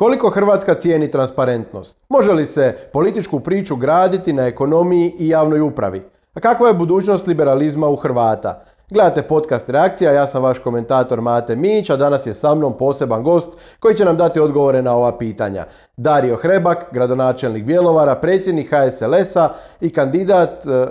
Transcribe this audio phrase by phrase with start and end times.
[0.00, 2.02] Koliko Hrvatska cijeni transparentnost?
[2.08, 6.02] Može li se političku priču graditi na ekonomiji i javnoj upravi?
[6.34, 8.64] A kakva je budućnost liberalizma u Hrvata?
[8.90, 13.22] Gledate podcast Reakcija, ja sam vaš komentator Mate Mić, a danas je sa mnom poseban
[13.22, 15.64] gost koji će nam dati odgovore na ova pitanja.
[15.96, 19.48] Dario Hrebak, gradonačelnik Bjelovara, predsjednik HSLS-a
[19.80, 20.86] i kandidat e,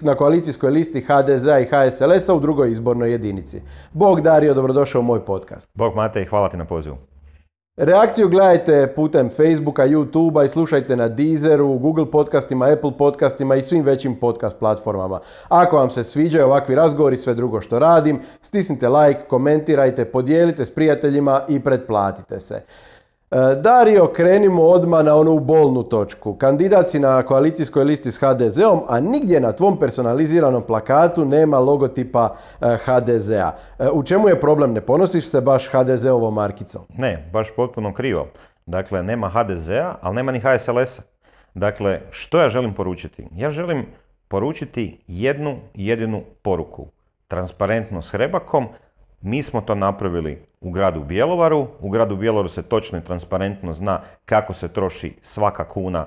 [0.00, 3.62] na koalicijskoj listi HDZ-a i HSLS-a u drugoj izbornoj jedinici.
[3.92, 5.70] Bog Dario, dobrodošao u moj podcast.
[5.74, 7.09] Bog Mate i hvala ti na pozivu.
[7.82, 13.84] Reakciju gledajte putem Facebooka, YouTubea i slušajte na Deezeru, Google podcastima, Apple podcastima i svim
[13.84, 15.20] većim podcast platformama.
[15.48, 20.66] Ako vam se sviđaju ovakvi razgovori i sve drugo što radim, stisnite like, komentirajte, podijelite
[20.66, 22.62] s prijateljima i pretplatite se.
[23.30, 26.34] E, Dario, krenimo odmah na onu bolnu točku.
[26.34, 32.36] Kandidat si na koalicijskoj listi s HDZ-om, a nigdje na tvom personaliziranom plakatu nema logotipa
[32.60, 33.52] e, HDZ-a.
[33.78, 34.72] E, u čemu je problem?
[34.72, 36.82] Ne ponosiš se baš HDZ-ovom markicom?
[36.98, 38.26] Ne, baš potpuno krivo.
[38.66, 41.02] Dakle, nema HDZ-a, ali nema ni HSLS-a.
[41.54, 43.28] Dakle, što ja želim poručiti?
[43.34, 43.86] Ja želim
[44.28, 46.86] poručiti jednu jedinu poruku.
[47.28, 48.68] Transparentno s Hrebakom,
[49.20, 51.66] mi smo to napravili u gradu Bjelovaru.
[51.80, 56.06] U gradu Bjelovaru se točno i transparentno zna kako se troši svaka kuna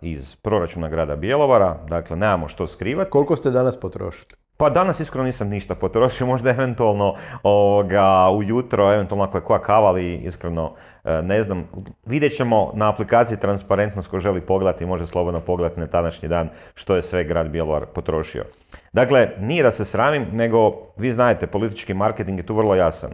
[0.00, 1.78] iz proračuna grada Bjelovara.
[1.88, 3.10] Dakle, nemamo što skrivati.
[3.10, 4.45] Koliko ste danas potrošili?
[4.56, 9.88] Pa danas iskreno nisam ništa potrošio, možda eventualno ovoga, ujutro, eventualno ako je koja kava,
[9.88, 10.72] ali iskreno
[11.04, 11.68] e, ne znam.
[12.06, 16.96] Vidjet ćemo na aplikaciji Transparentnost ko želi pogledati, može slobodno pogledati na tadašnji dan što
[16.96, 18.44] je sve grad Bjelovar potrošio.
[18.92, 23.10] Dakle, nije da se sramim, nego vi znajete, politički marketing je tu vrlo jasan.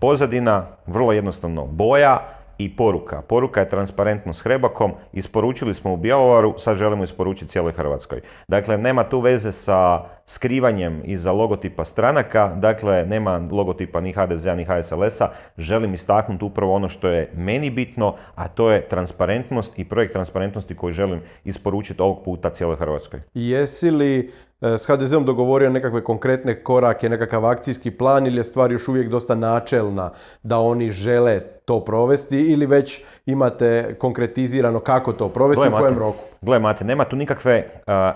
[0.00, 3.22] Pozadina, vrlo jednostavno, boja, i poruka.
[3.22, 8.20] Poruka je transparentno s Hrebakom, isporučili smo u Bjelovaru, sad želimo isporučiti cijeloj Hrvatskoj.
[8.48, 14.64] Dakle, nema tu veze sa skrivanjem iza logotipa stranaka, dakle, nema logotipa ni HDZ-a ni
[14.64, 15.28] HSLS-a,
[15.58, 20.76] želim istaknuti upravo ono što je meni bitno, a to je transparentnost i projekt transparentnosti
[20.76, 23.20] koji želim isporučiti ovog puta cijeloj Hrvatskoj.
[23.34, 28.72] Jesi li e, s HDZ-om dogovorio nekakve konkretne korake, nekakav akcijski plan ili je stvar
[28.72, 30.10] još uvijek dosta načelna
[30.42, 31.40] da oni žele
[31.70, 36.24] to provesti ili već imate konkretizirano kako to provesti u kojem roku?
[36.40, 37.64] Gle, Mate, nema tu nikakve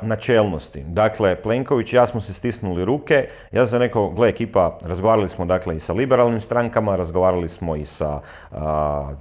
[0.03, 0.84] načelnosti.
[0.87, 3.28] Dakle, Plenković i ja smo se stisnuli ruke.
[3.53, 7.87] Ja sam rekao, gle, ekipa, razgovarali smo dakle i sa liberalnim strankama, razgovarali smo i
[7.87, 8.20] sa,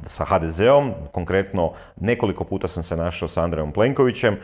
[0.06, 0.94] sa HDZ-om.
[1.12, 4.38] Konkretno, nekoliko puta sam se našao sa Andrejom Plenkovićem.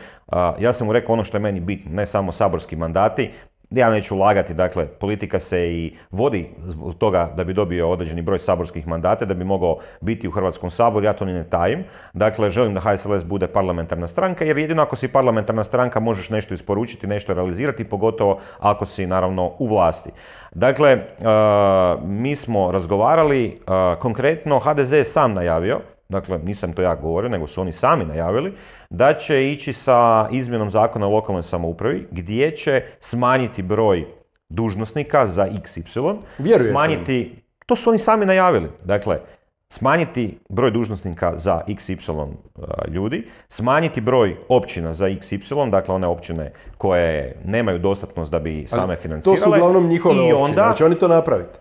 [0.58, 3.30] ja sam mu rekao ono što je meni bitno, ne samo saborski mandati,
[3.70, 8.38] ja neću lagati, dakle, politika se i vodi zbog toga da bi dobio određeni broj
[8.38, 11.84] saborskih mandata, da bi mogao biti u Hrvatskom saboru, ja to ne tajim.
[12.12, 16.54] Dakle, želim da HSLS bude parlamentarna stranka, jer jedino ako si parlamentarna stranka možeš nešto
[16.54, 20.10] isporučiti, nešto realizirati, pogotovo ako si, naravno, u vlasti.
[20.54, 20.98] Dakle,
[22.04, 23.56] mi smo razgovarali,
[23.98, 25.80] konkretno HDZ je sam najavio,
[26.10, 28.52] dakle nisam to ja govorio, nego su oni sami najavili,
[28.90, 34.06] da će ići sa izmjenom zakona o lokalnoj samoupravi gdje će smanjiti broj
[34.48, 39.18] dužnosnika za XY, Vjerujete smanjiti, to su oni sami najavili, dakle,
[39.68, 42.32] smanjiti broj dužnosnika za XY
[42.88, 48.96] ljudi, smanjiti broj općina za XY, dakle one općine koje nemaju dostatnost da bi same
[48.96, 49.38] financirale.
[49.38, 51.58] To su uglavnom njihove općine, onda, znači oni to napraviti.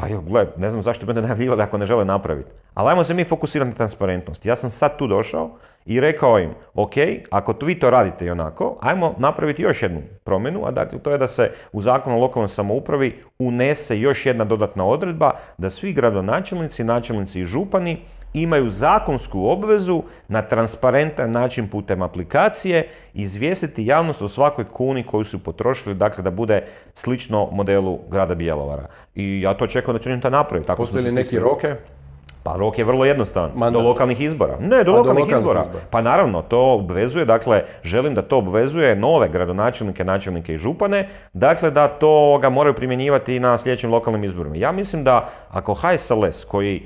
[0.00, 2.50] Pa jo, gle, ne znam zašto bi ne najavljivali ako ne žele napraviti.
[2.74, 4.46] Ali ajmo se mi fokusirati na transparentnost.
[4.46, 5.50] Ja sam sad tu došao
[5.86, 6.92] i rekao im, ok,
[7.30, 11.18] ako vi to radite i onako, ajmo napraviti još jednu promjenu, a dakle to je
[11.18, 16.84] da se u zakonu o lokalnoj samoupravi unese još jedna dodatna odredba da svi gradonačelnici,
[16.84, 17.98] načelnici i župani
[18.34, 25.44] imaju zakonsku obvezu na transparentan način putem aplikacije izvijestiti javnost o svakoj kuni koju su
[25.44, 26.62] potrošili, dakle da bude
[26.94, 28.86] slično modelu grada Bjelovara.
[29.14, 30.66] I ja to očekujem da će oni to napraviti.
[30.66, 31.74] Tako Postoji li neki roke?
[32.42, 33.72] Pa rok je vrlo jednostavan.
[33.72, 34.56] Do lokalnih izbora.
[34.60, 35.64] Ne, do, lokalnih, izbora.
[35.90, 41.70] Pa naravno, to obvezuje, dakle, želim da to obvezuje nove gradonačelnike, načelnike i župane, dakle
[41.70, 44.56] da to ga moraju primjenjivati na sljedećim lokalnim izborima.
[44.56, 46.82] Ja mislim da ako HSLS koji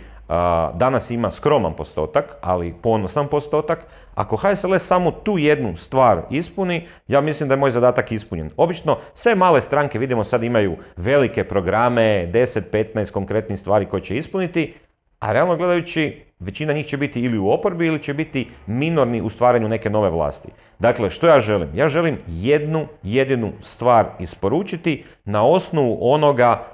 [0.75, 3.87] danas ima skroman postotak, ali ponosan postotak.
[4.15, 8.51] Ako HSLS samo tu jednu stvar ispuni, ja mislim da je moj zadatak ispunjen.
[8.57, 14.75] Obično sve male stranke, vidimo sad imaju velike programe, 10-15 konkretnih stvari koje će ispuniti,
[15.19, 19.31] a realno gledajući većina njih će biti ili u oporbi ili će biti minorni u
[19.31, 20.49] stvaranju neke nove vlasti.
[20.79, 21.69] Dakle, što ja želim?
[21.75, 26.65] Ja želim jednu jedinu stvar isporučiti na osnovu onoga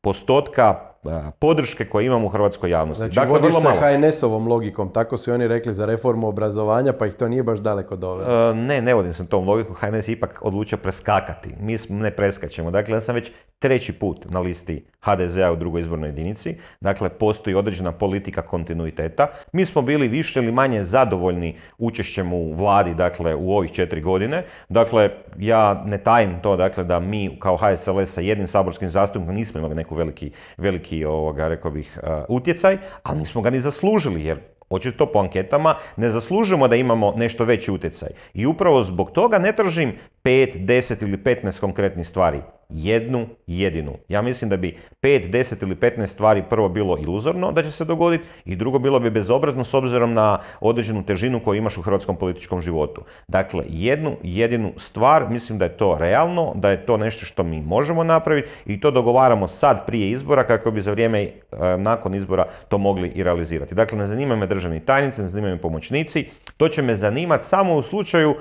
[0.00, 0.93] postotka
[1.38, 2.98] podrške koje imamo u hrvatskoj javnosti.
[2.98, 7.14] Znači, dakle, vodiš se HNS-ovom logikom, tako su oni rekli za reformu obrazovanja, pa ih
[7.14, 8.50] to nije baš daleko dovelo.
[8.50, 11.54] E, ne, ne vodim se tom logikom, HNS ipak odlučio preskakati.
[11.60, 12.70] Mi ne preskačemo.
[12.70, 16.56] Dakle, ja sam već treći put na listi HDZ-a u drugoj izbornoj jedinici.
[16.80, 19.26] Dakle, postoji određena politika kontinuiteta.
[19.52, 24.44] Mi smo bili više ili manje zadovoljni učešćem u vladi, dakle, u ovih četiri godine.
[24.68, 29.58] Dakle, ja ne tajim to, dakle, da mi kao HSLS sa jednim saborskim zastupnikom nismo
[29.58, 31.98] imali neku veliki, veliki ovoga, rekao bih,
[32.28, 34.38] utjecaj, ali nismo ga ni zaslužili, jer
[34.70, 38.08] Očito po anketama ne zaslužujemo da imamo nešto veći utjecaj.
[38.34, 39.92] I upravo zbog toga ne tražim
[40.24, 43.92] 5, 10 ili 15 konkretnih stvari jednu jedinu.
[44.08, 47.84] Ja mislim da bi 5, 10 ili 15 stvari prvo bilo iluzorno da će se
[47.84, 52.16] dogoditi i drugo bilo bi bezobrazno s obzirom na određenu težinu koju imaš u hrvatskom
[52.16, 53.02] političkom životu.
[53.28, 57.62] Dakle, jednu jedinu stvar, mislim da je to realno, da je to nešto što mi
[57.62, 61.30] možemo napraviti i to dogovaramo sad prije izbora kako bi za vrijeme e,
[61.78, 63.74] nakon izbora to mogli i realizirati.
[63.74, 66.26] Dakle, ne zanimaju me državni tajnici, ne zanimaju me pomoćnici,
[66.56, 68.34] to će me zanimati samo u slučaju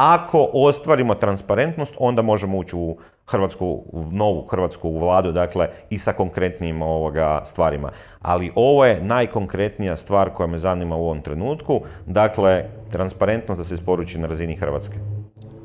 [0.00, 6.12] ako ostvarimo transparentnost, onda možemo ući u hrvatsku, u novu hrvatsku vladu, dakle i sa
[6.12, 7.90] konkretnim ovoga stvarima.
[8.20, 13.74] Ali ovo je najkonkretnija stvar koja me zanima u ovom trenutku, dakle transparentnost da se
[13.74, 15.19] isporuči na razini Hrvatske.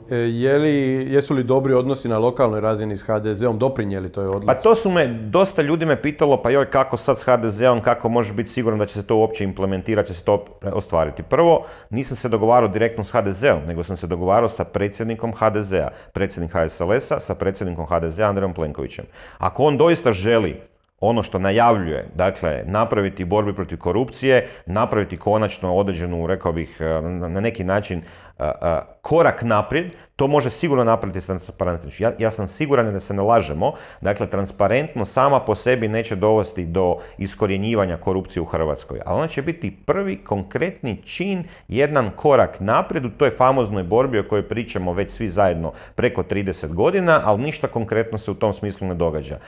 [0.10, 4.48] E, je jesu li dobri odnosi na lokalnoj razini s HDZ-om doprinijeli toj odluci?
[4.48, 8.10] Pa to su me, dosta ljudi me pitalo, pa joj kako sad s HDZ-om, kako
[8.10, 11.24] može biti siguran da će se to uopće implementirati, će se to ostvariti.
[11.24, 16.52] Prvo, nisam se dogovarao direktno s HDZ-om, nego sam se dogovarao sa predsjednikom HDZ-a, predsjednik
[16.52, 19.06] HSLS-a, sa predsjednikom HDZ-a Andrejom Plenkovićem.
[19.38, 20.62] Ako on doista želi
[21.00, 27.64] ono što najavljuje, dakle, napraviti borbi protiv korupcije, napraviti konačno određenu, rekao bih, na neki
[27.64, 28.02] način
[29.02, 32.04] korak naprijed, to može sigurno napraviti sa transparentnošću.
[32.04, 36.66] Ja, ja sam siguran da se ne lažemo, dakle transparentno sama po sebi neće dovesti
[36.66, 43.06] do iskorjenjivanja korupcije u Hrvatskoj, ali ona će biti prvi konkretni čin, jedan korak naprijed
[43.06, 47.68] u toj famoznoj borbi o kojoj pričamo već svi zajedno preko 30 godina, ali ništa
[47.68, 49.40] konkretno se u tom smislu ne događa.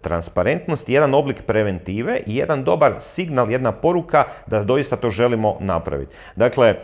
[0.00, 5.56] Transparentnost je jedan oblik preventive i jedan dobar signal, jedna poruka da doista to želimo
[5.60, 6.16] napraviti.
[6.36, 6.74] Dakle,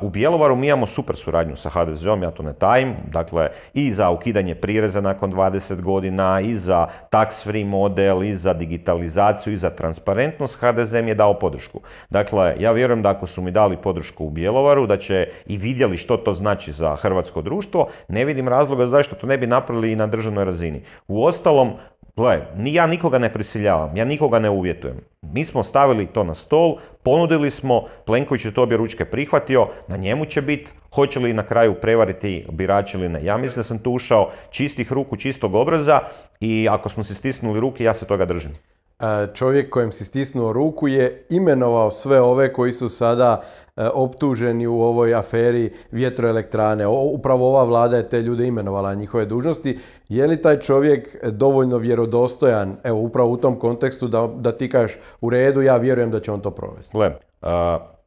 [0.00, 4.10] u Bjelovaru mi imamo super suradnju sa HDZ-om, ja to ne tajim, dakle i za
[4.10, 9.70] ukidanje prireza nakon 20 godina, i za tax free model, i za digitalizaciju, i za
[9.70, 11.80] transparentnost, HDZ mi je dao podršku.
[12.10, 15.96] Dakle, ja vjerujem da ako su mi dali podršku u Bjelovaru, da će i vidjeli
[15.96, 19.96] što to znači za hrvatsko društvo, ne vidim razloga zašto to ne bi napravili i
[19.96, 20.82] na državnoj razini.
[21.08, 21.72] U ostalom,
[22.20, 24.96] Gle, ni ja nikoga ne prisiljavam, ja nikoga ne uvjetujem.
[25.22, 29.96] Mi smo stavili to na stol, ponudili smo, Plenković je to obje ručke prihvatio, na
[29.96, 33.24] njemu će biti, hoće li na kraju prevariti birači ili ne.
[33.24, 36.00] Ja mislim da sam tu ušao čistih ruku, čistog obraza
[36.40, 38.52] i ako smo se stisnuli ruke, ja se toga držim
[39.34, 43.42] čovjek kojem si stisnuo ruku je imenovao sve ove koji su sada
[43.76, 46.86] e, optuženi u ovoj aferi vjetroelektrane.
[46.86, 49.78] Upravo ova vlada je te ljude imenovala njihove dužnosti.
[50.08, 54.98] Je li taj čovjek dovoljno vjerodostojan, evo upravo u tom kontekstu da, da ti kažeš
[55.20, 56.96] u redu, ja vjerujem da će on to provesti?
[56.96, 57.10] Gle,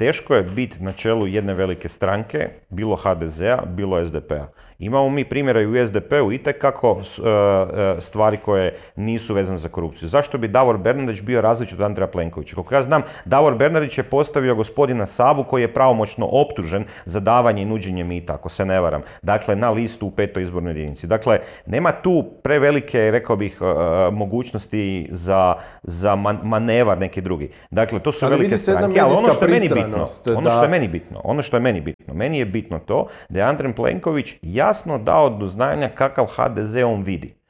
[0.04, 4.48] teško je biti na čelu jedne velike stranke, bilo HDZ-a, bilo SDP-a.
[4.80, 9.70] Imamo mi primjera i u SDP-u i kako e, e, stvari koje nisu vezane za
[9.70, 10.10] korupciju.
[10.10, 12.56] Zašto bi Davor Bernardić bio različit od Andreja Plenkovića?
[12.56, 17.62] Koliko ja znam, Davor Bernardić je postavio gospodina Sabu koji je pravomoćno optužen za davanje
[17.62, 19.02] i nuđenje mita, ako se ne varam.
[19.22, 21.08] Dakle, na listu u petoj izbornoj jedinici.
[21.08, 27.52] Dakle, nema tu prevelike, rekao bih, e, mogućnosti za, za manevar neki drugi.
[27.72, 29.93] Dakle, to su velike stranke, ali ono što meni bitno,
[30.36, 33.40] ono što je meni bitno, ono što je meni bitno, meni je bitno to da
[33.40, 37.43] je Andrej Plenković jasno dao do znanja kakav HDZ on vidi.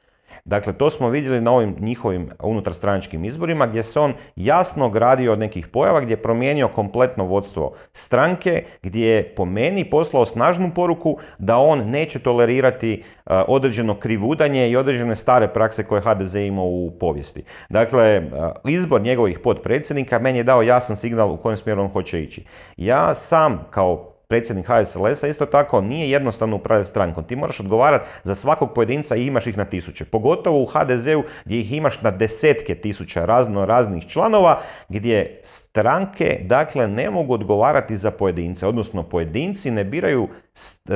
[0.46, 5.38] Dakle, to smo vidjeli na ovim njihovim unutarstranačkim izborima gdje se on jasno gradio od
[5.38, 11.18] nekih pojava, gdje je promijenio kompletno vodstvo stranke, gdje je po meni poslao snažnu poruku
[11.38, 17.44] da on neće tolerirati određeno krivudanje i određene stare prakse koje HDZ imao u povijesti.
[17.68, 18.22] Dakle,
[18.68, 22.44] izbor njegovih potpredsjednika meni je dao jasan signal u kojem smjeru on hoće ići.
[22.76, 27.24] Ja sam kao predsjednik HSLS-a, isto tako nije jednostavno upravljati strankom.
[27.24, 30.04] Ti moraš odgovarati za svakog pojedinca i imaš ih na tisuće.
[30.04, 36.88] Pogotovo u HDZ-u gdje ih imaš na desetke tisuća razno raznih članova, gdje stranke dakle
[36.88, 40.28] ne mogu odgovarati za pojedince, odnosno pojedinci ne biraju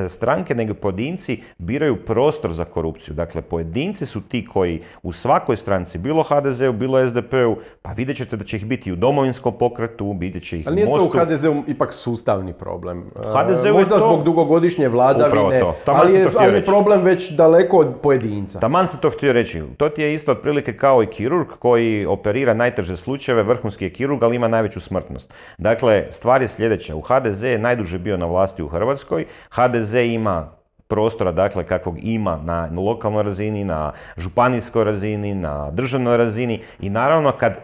[0.08, 3.14] stranke, nego pojedinci biraju prostor za korupciju.
[3.14, 8.36] Dakle, pojedinci su ti koji u svakoj stranci, bilo HDZ-u, bilo SDP-u, pa vidjet ćete
[8.36, 10.94] da će ih biti i u domovinskom pokretu, vidjet će ih Ali nije u to
[10.94, 11.18] u Mostu.
[11.18, 13.10] HDZ-u ipak sustavni problem.
[13.16, 15.74] HDZ-u je Možda to- zbog dugogodišnje vladavine, to.
[15.86, 18.60] Ali, je, ali je problem već daleko od pojedinca.
[18.60, 19.62] Taman sam to htio reći.
[19.76, 24.22] To ti je isto otprilike kao i kirurg koji operira najteže slučajeve, vrhunski je kirurg,
[24.22, 25.34] ali ima najveću smrtnost.
[25.58, 26.96] Dakle, stvar je sljedeća.
[26.96, 29.26] U HDZ je najduže bio na vlasti u Hrvatskoj.
[29.50, 30.48] HDZ ima
[30.88, 37.32] prostora, dakle, kakvog ima na lokalnoj razini, na županijskoj razini, na državnoj razini i naravno
[37.32, 37.58] kad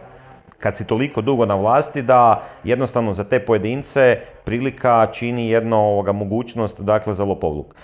[0.59, 6.11] kad si toliko dugo na vlasti da jednostavno za te pojedince prilika čini jedno ovoga,
[6.11, 7.75] mogućnost dakle za lopovluk.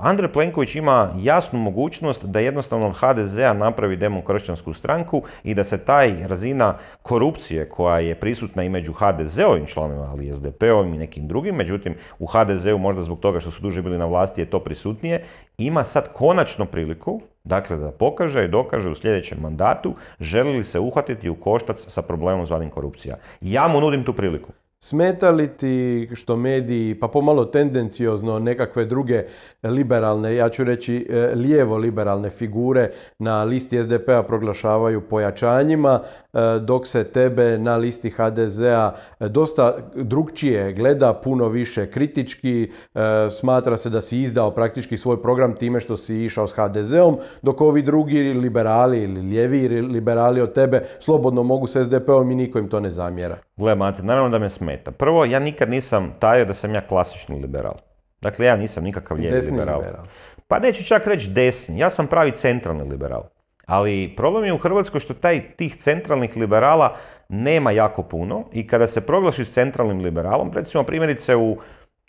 [0.00, 6.28] Andrej Plenković ima jasnu mogućnost da jednostavno HDZ-a napravi demokršćansku stranku i da se taj
[6.28, 11.54] razina korupcije koja je prisutna i među HDZ-ovim članovima, ali i SDP-ovim i nekim drugim,
[11.54, 15.24] međutim u HDZ-u možda zbog toga što su duže bili na vlasti je to prisutnije,
[15.58, 20.78] ima sad konačno priliku Dakle, da pokaže i dokaže u sljedećem mandatu želi li se
[20.78, 23.16] uhvatiti u koštac sa problemom zvanim korupcija.
[23.40, 24.52] Ja mu nudim tu priliku.
[24.84, 29.22] Smeta li ti što mediji, pa pomalo tendenciozno nekakve druge
[29.62, 36.00] liberalne, ja ću reći e, lijevo liberalne figure na listi SDP-a proglašavaju pojačanjima,
[36.32, 43.76] e, dok se tebe na listi HDZ-a dosta drugčije gleda, puno više kritički, e, smatra
[43.76, 47.82] se da si izdao praktički svoj program time što si išao s HDZ-om, dok ovi
[47.82, 52.80] drugi liberali ili lijevi liberali od tebe slobodno mogu s SDP-om i niko im to
[52.80, 53.38] ne zamjera.
[53.56, 54.69] Gle, Mate, naravno da me smeta.
[54.76, 57.74] Prvo, ja nikad nisam tajio da sam ja klasični liberal.
[58.20, 59.80] Dakle, ja nisam nikakav lijevi liberal.
[59.80, 60.04] liberal.
[60.48, 63.22] Pa neću čak reći desni, ja sam pravi centralni liberal.
[63.66, 66.96] Ali problem je u Hrvatskoj što taj, tih centralnih liberala
[67.28, 71.56] nema jako puno i kada se proglašiš centralnim liberalom, recimo primjerice u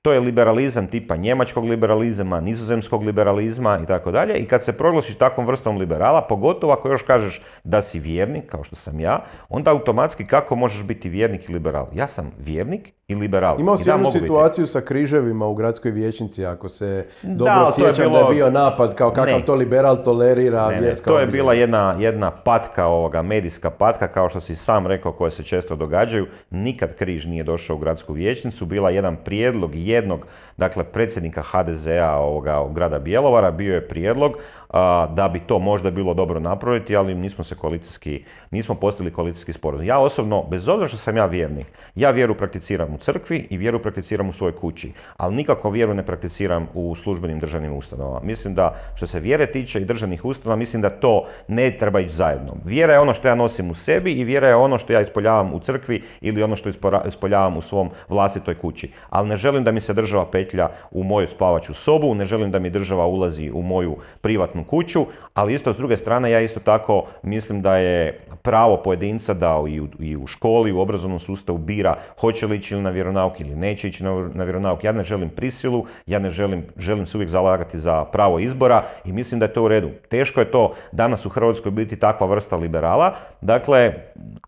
[0.02, 4.34] to je liberalizam tipa njemačkog liberalizma, nizozemskog liberalizma i tako dalje.
[4.38, 8.64] I kad se proglašiš takvom vrstom liberala, pogotovo ako još kažeš da si vjernik, kao
[8.64, 11.88] što sam ja, onda automatski kako možeš biti vjernik i liberal?
[11.94, 13.60] Ja sam vjernik i liberal.
[13.60, 14.20] Imao si da, jednu biti.
[14.20, 18.96] situaciju sa križevima u gradskoj vijećnici, ako se dobro je sjećam da je bio napad
[18.96, 19.46] kao kakav Ne.
[19.46, 24.30] to liberal tolerira Ne, ne, to je bila jedna, jedna patka ovoga, medijska patka, kao
[24.30, 26.28] što si sam rekao, koje se često događaju.
[26.50, 28.66] Nikad križ nije došao u gradsku vijećnicu.
[28.66, 30.26] Bila je jedan prijedlog jednog,
[30.58, 34.38] dakle, predsjednika HDZ-a ovoga, grada Bjelovara, bio je prijedlog
[34.70, 39.54] a, da bi to možda bilo dobro napraviti, ali nismo se koalicijski, nismo postigli koalicijski
[39.54, 39.86] sporazum.
[39.86, 43.80] Ja osobno, bez obzira što sam ja vjernik, ja vjeru prakticiram u crkvi i vjeru
[43.80, 48.20] prakticiram u svojoj kući, ali nikako vjeru ne prakticiram u službenim državnim ustanovama.
[48.24, 52.14] Mislim da što se vjere tiče i državnih ustanova, mislim da to ne treba ići
[52.14, 52.56] zajedno.
[52.66, 55.54] Vjera je ono što ja nosim u sebi i vjera je ono što ja ispolijavam
[55.54, 56.70] u crkvi ili ono što
[57.08, 58.92] ispolijavam u svom vlastitoj kući.
[59.10, 62.60] Ali ne želim da mi se država petlja u moju spavaću sobu, ne želim da
[62.60, 67.04] mi država ulazi u moju privatnu kuću, ali isto s druge strane ja isto tako
[67.24, 71.96] mislim da je pravo pojedinca da i u, i u školi, u obrazovnom sustavu bira
[72.20, 74.84] hoće li ići na vjeronauk ili neće ići na, na vjeronauk.
[74.84, 79.14] Ja ne želim prisilu, ja ne želim, želim se uvijek zalagati za pravo izbora i
[79.14, 79.90] mislim da je to u redu.
[80.10, 83.16] Teško je to danas u Hrvatskoj biti takva vrsta liberala.
[83.42, 83.94] Dakle,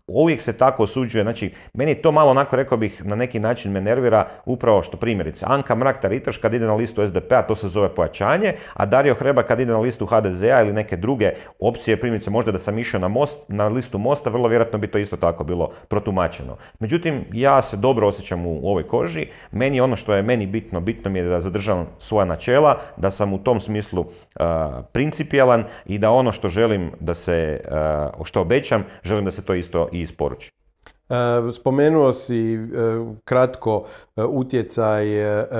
[0.06, 1.24] uvijek se tako osuđuje.
[1.24, 5.46] Znači, meni to malo onako rekao bih na neki način me nervira upravo što primjerice
[5.48, 9.42] Anka Mrak Taritaš kad ide na listu SDP-a to se zove pojačanje, a Dario Hreba
[9.42, 13.08] kad ide na listu HDZ-a ili neke druge opcije, primjerice možda da sam išao na,
[13.08, 16.56] most, na listu Mosta, vrlo vjerojatno bi to isto tako bilo protumačeno.
[16.78, 21.10] Međutim, ja se dobro osjećam u ovoj koži, meni ono što je meni bitno, bitno
[21.10, 24.06] mi je da zadržavam svoja načela, da sam u tom smislu
[24.36, 29.44] a, principijelan i da ono što želim da se, a, što obećam, želim da se
[29.44, 30.50] to isto i isporuči.
[31.08, 32.58] E, Spomenuo si e,
[33.24, 33.84] kratko
[34.16, 35.04] e, utjecaj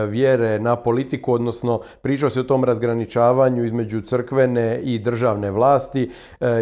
[0.08, 6.10] vjere na politiku, odnosno pričao si o tom razgraničavanju između crkvene i državne vlasti.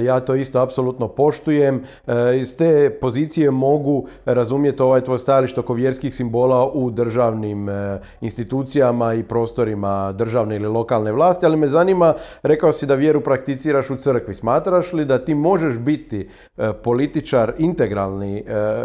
[0.04, 1.82] Ja to isto apsolutno poštujem.
[2.36, 7.68] Iz te pozicije mogu razumjeti ovaj tvoj stajalište oko vjerskih simbola u državnim
[8.20, 13.90] institucijama i prostorima državne ili lokalne vlasti, ali me zanima, rekao si da vjeru prakticiraš
[13.90, 14.34] u crkvi.
[14.34, 16.28] Smatraš li da ti možeš biti
[16.82, 18.44] političar integralni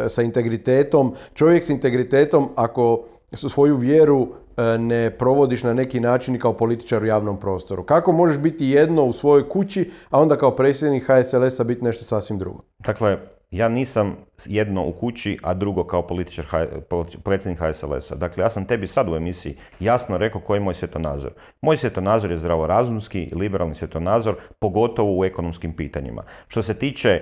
[0.10, 3.03] sa integritetom, čovjek s integritetom ako
[3.36, 4.27] svoju vjeru
[4.58, 7.84] e, ne provodiš na neki način kao političar u javnom prostoru.
[7.84, 12.39] Kako možeš biti jedno u svojoj kući, a onda kao predsjednik HSLS-a biti nešto sasvim
[12.39, 12.63] drugo?
[12.79, 13.17] Dakle,
[13.51, 14.15] ja nisam
[14.46, 16.46] jedno u kući, a drugo kao političar,
[17.24, 18.15] predsjednik HSLS-a.
[18.15, 21.32] Dakle, ja sam tebi sad u emisiji jasno rekao koji je moj svjetonazor.
[21.62, 26.24] Moj svjetonazor je zdravorazumski, liberalni svjetonazor, pogotovo u ekonomskim pitanjima.
[26.48, 27.22] Što se tiče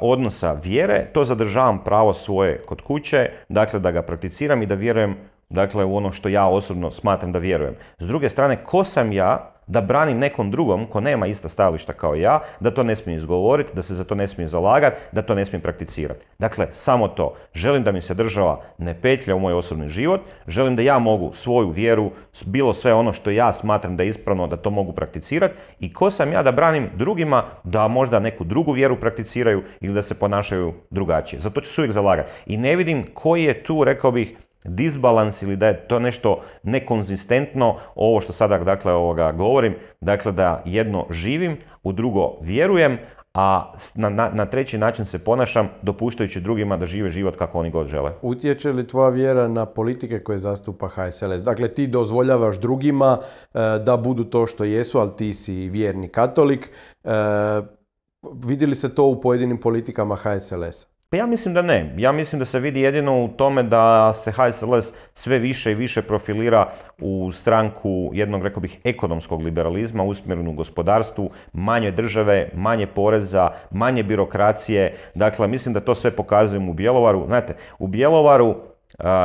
[0.00, 5.16] odnosa vjere, to zadržavam pravo svoje kod kuće, dakle da ga prakticiram i da vjerujem
[5.48, 7.74] dakle u ono što ja osobno smatram da vjerujem.
[7.98, 12.14] S druge strane, ko sam ja da branim nekom drugom ko nema ista stajališta kao
[12.14, 15.34] ja, da to ne smije izgovoriti, da se za to ne smije zalagati, da to
[15.34, 16.24] ne smije prakticirati.
[16.38, 17.34] Dakle, samo to.
[17.54, 21.32] Želim da mi se država ne petlja u moj osobni život, želim da ja mogu
[21.32, 22.10] svoju vjeru,
[22.46, 26.10] bilo sve ono što ja smatram da je ispravno, da to mogu prakticirati i ko
[26.10, 30.74] sam ja da branim drugima da možda neku drugu vjeru prakticiraju ili da se ponašaju
[30.90, 31.40] drugačije.
[31.40, 32.30] Zato ću se uvijek zalagati.
[32.46, 37.76] I ne vidim koji je tu, rekao bih, disbalans ili da je to nešto nekonzistentno,
[37.94, 42.98] ovo što sada dakle ovoga govorim, dakle da jedno živim, u drugo vjerujem,
[43.34, 47.70] a na, na, na, treći način se ponašam dopuštajući drugima da žive život kako oni
[47.70, 48.12] god žele.
[48.22, 51.42] Utječe li tvoja vjera na politike koje zastupa HSLS?
[51.42, 56.70] Dakle, ti dozvoljavaš drugima e, da budu to što jesu, ali ti si vjerni katolik.
[57.04, 57.10] E,
[58.44, 60.93] vidi se to u pojedinim politikama HSLS?
[61.14, 61.94] Pa ja mislim da ne.
[61.96, 66.02] Ja mislim da se vidi jedino u tome da se HSLS sve više i više
[66.02, 74.02] profilira u stranku jednog, rekao bih, ekonomskog liberalizma, usmjerenu gospodarstvu, manje države, manje poreza, manje
[74.02, 74.94] birokracije.
[75.14, 77.24] Dakle, mislim da to sve pokazujem u Bjelovaru.
[77.26, 78.56] Znate, u Bjelovaru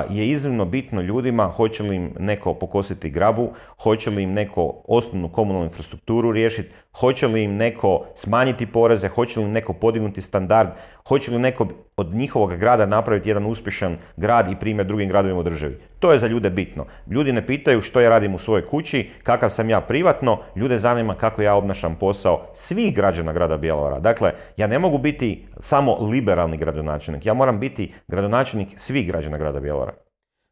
[0.10, 3.50] je iznimno bitno ljudima hoće li im neko pokositi grabu,
[3.84, 9.40] hoće li im neko osnovnu komunalnu infrastrukturu riješiti, hoće li im neko smanjiti poreze, hoće
[9.40, 10.70] li im neko podignuti standard,
[11.08, 11.68] hoće li neko
[11.98, 15.80] od njihovog grada napraviti jedan uspješan grad i primjer drugim gradovima u državi.
[16.00, 16.86] To je za ljude bitno.
[17.08, 21.16] Ljudi ne pitaju što ja radim u svojoj kući, kakav sam ja privatno, ljude zanima
[21.16, 24.00] kako ja obnašam posao svih građana grada Bjelovara.
[24.00, 29.60] Dakle, ja ne mogu biti samo liberalni gradonačelnik, ja moram biti gradonačelnik svih građana grada
[29.60, 30.09] Bjelovara.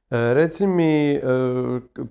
[0.10, 1.22] E, reci mi, e,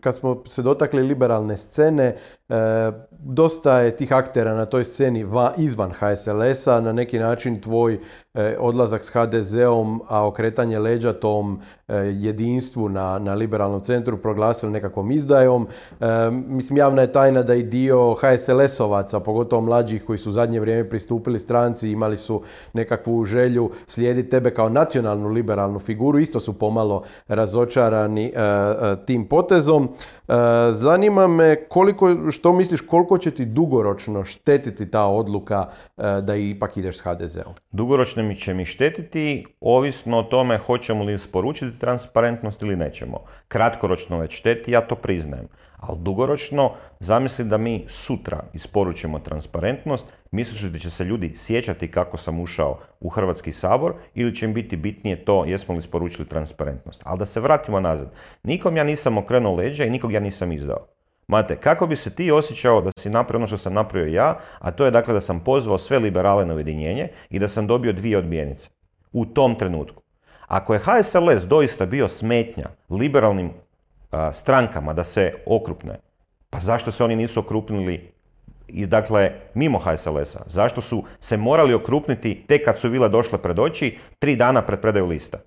[0.01, 2.17] kad smo se dotakli liberalne scene,
[2.49, 7.99] E, dosta je tih aktera na toj sceni va, izvan HSLS-a, na neki način tvoj
[8.59, 11.61] odlazak s HDZ-om, a okretanje leđa tom
[12.13, 15.67] jedinstvu na, na liberalnom centru proglasili nekakvom izdajom.
[16.33, 20.89] Mislim, javna je tajna da i dio HSLS-ovaca, pogotovo mlađih koji su u zadnje vrijeme
[20.89, 27.03] pristupili stranci, imali su nekakvu želju slijediti tebe kao nacionalnu liberalnu figuru, isto su pomalo
[27.29, 27.86] razočarani
[29.07, 29.89] tim potezom.
[30.73, 35.67] Zanima me koliko što misliš koliko će ti dugoročno štetiti ta odluka
[35.97, 37.55] e, da ipak ideš s HDZ-om?
[37.71, 43.19] Dugoročno mi će mi štetiti, ovisno o tome hoćemo li isporučiti transparentnost ili nećemo.
[43.49, 45.49] Kratkoročno već šteti, ja to priznajem.
[45.87, 52.17] Ali dugoročno, zamisli da mi sutra isporučimo transparentnost, misliš da će se ljudi sjećati kako
[52.17, 57.03] sam ušao u Hrvatski sabor ili će im biti bitnije to jesmo li isporučili transparentnost.
[57.05, 58.13] Ali da se vratimo nazad.
[58.43, 60.87] Nikom ja nisam okrenuo leđa i nikog ja nisam izdao.
[61.29, 64.71] Mate, kako bi se ti osjećao da si napravio ono što sam napravio ja, a
[64.71, 68.19] to je dakle da sam pozvao sve liberale na ujedinjenje i da sam dobio dvije
[68.19, 68.69] odbijenice
[69.13, 70.03] u tom trenutku.
[70.47, 73.51] Ako je HSLS doista bio smetnja liberalnim
[74.33, 75.99] strankama da se okrupne,
[76.51, 78.13] pa zašto se oni nisu okrupnili
[78.69, 80.43] i dakle mimo HSLS-a?
[80.47, 84.81] Zašto su se morali okrupniti tek kad su vile došle pred oči, tri dana pred
[84.81, 85.39] predaju lista?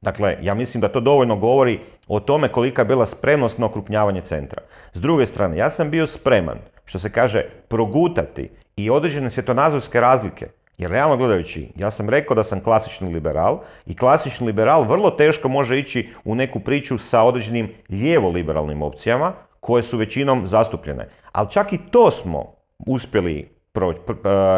[0.00, 4.20] Dakle, ja mislim da to dovoljno govori o tome kolika je bila spremnost na okrupnjavanje
[4.20, 4.62] centra.
[4.92, 10.48] S druge strane, ja sam bio spreman, što se kaže, progutati i određene svjetonazorske razlike.
[10.78, 15.48] Jer realno gledajući, ja sam rekao da sam klasični liberal i klasični liberal vrlo teško
[15.48, 21.08] može ići u neku priču sa određenim lijevo-liberalnim opcijama koje su većinom zastupljene.
[21.32, 22.54] Ali čak i to smo
[22.86, 23.94] uspjeli pro,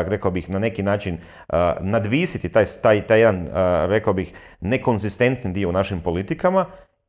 [0.07, 1.19] rekao bih, na neki način
[1.81, 3.49] nadvisiti taj, taj, taj jedan,
[3.89, 6.67] rekao bih, nekonzistentni dio u našim politikama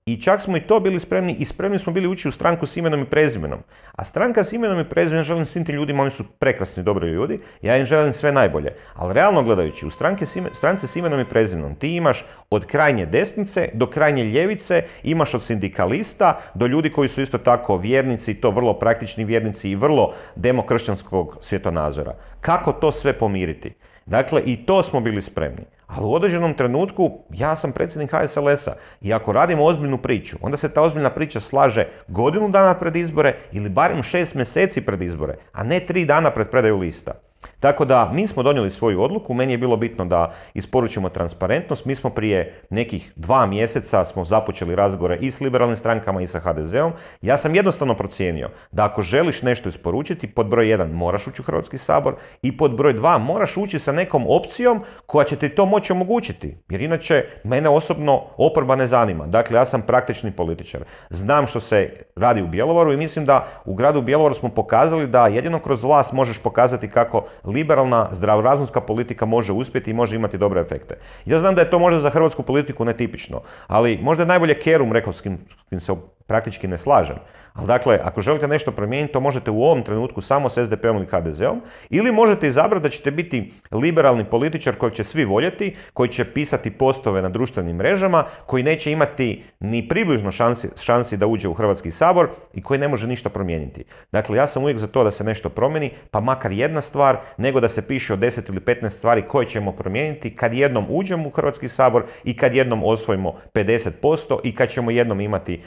[0.10, 2.78] i čak smo i to bili spremni i spremni smo bili ući u stranku s
[2.78, 3.60] imenom i prezimenom.
[3.92, 7.40] A stranka s imenom i prezimenom želim svim tim ljudima, oni su prekrasni, dobri ljudi,
[7.62, 8.74] ja im želim sve najbolje.
[8.94, 13.70] Ali realno gledajući, u stranke, stranci s imenom i prezimenom ti imaš od krajnje desnice
[13.74, 18.80] do krajnje ljevice, imaš od sindikalista do ljudi koji su isto tako vjernici, to vrlo
[18.80, 22.16] praktični vjernici i vrlo demokršćanskog svjetonazora.
[22.42, 23.74] Kako to sve pomiriti?
[24.06, 25.66] Dakle, i to smo bili spremni.
[25.88, 30.74] Ali u određenom trenutku ja sam predsjednik HSLS-a i ako radimo ozbiljnu priču, onda se
[30.74, 35.64] ta ozbiljna priča slaže godinu dana pred izbore ili barem šest mjeseci pred izbore, a
[35.64, 37.12] ne tri dana pred predaju lista.
[37.60, 41.86] Tako da mi smo donijeli svoju odluku, meni je bilo bitno da isporučimo transparentnost.
[41.86, 46.40] Mi smo prije nekih dva mjeseca smo započeli razgovore i s liberalnim strankama i sa
[46.40, 46.92] HDZ-om.
[47.22, 51.46] Ja sam jednostavno procijenio da ako želiš nešto isporučiti, pod broj 1 moraš ući u
[51.46, 55.66] Hrvatski sabor i pod broj 2 moraš ući sa nekom opcijom koja će ti to
[55.66, 56.58] moći omogućiti.
[56.70, 59.28] Jer inače mene osobno oporba ne zanima.
[59.28, 60.84] Dakle, ja sam praktični političar.
[61.10, 65.28] Znam što se radi u Bjelovaru i mislim da u gradu Bjelovaru smo pokazali da
[65.28, 70.62] jedino kroz vlast možeš pokazati kako liberalna, zdravorazumska politika može uspjeti i može imati dobre
[70.62, 70.96] efekte.
[71.26, 74.94] Ja znam da je to možda za hrvatsku politiku netipično, ali možda je najbolje Kerum
[74.94, 75.38] rekao s kim,
[75.72, 75.92] s se
[76.28, 77.16] praktički ne slažem.
[77.56, 81.06] Ali dakle, ako želite nešto promijeniti, to možete u ovom trenutku samo s SDP-om ili
[81.06, 86.26] HDZ-om, ili možete izabrati da ćete biti liberalni političar kojeg će svi voljeti, koji će
[86.26, 91.54] pisati postove na društvenim mrežama, koji neće imati ni približno šansi, šansi da uđe u
[91.54, 93.84] Hrvatski sabor i koji ne može ništa promijeniti.
[94.12, 97.60] Dakle, ja sam uvijek za to da se nešto promijeni, pa makar jedna stvar, nego
[97.60, 101.32] da se piše o 10 ili 15 stvari koje ćemo promijeniti kad jednom uđemo u
[101.32, 105.62] Hrvatski sabor i kad jednom osvojimo 50% i kad ćemo jednom imati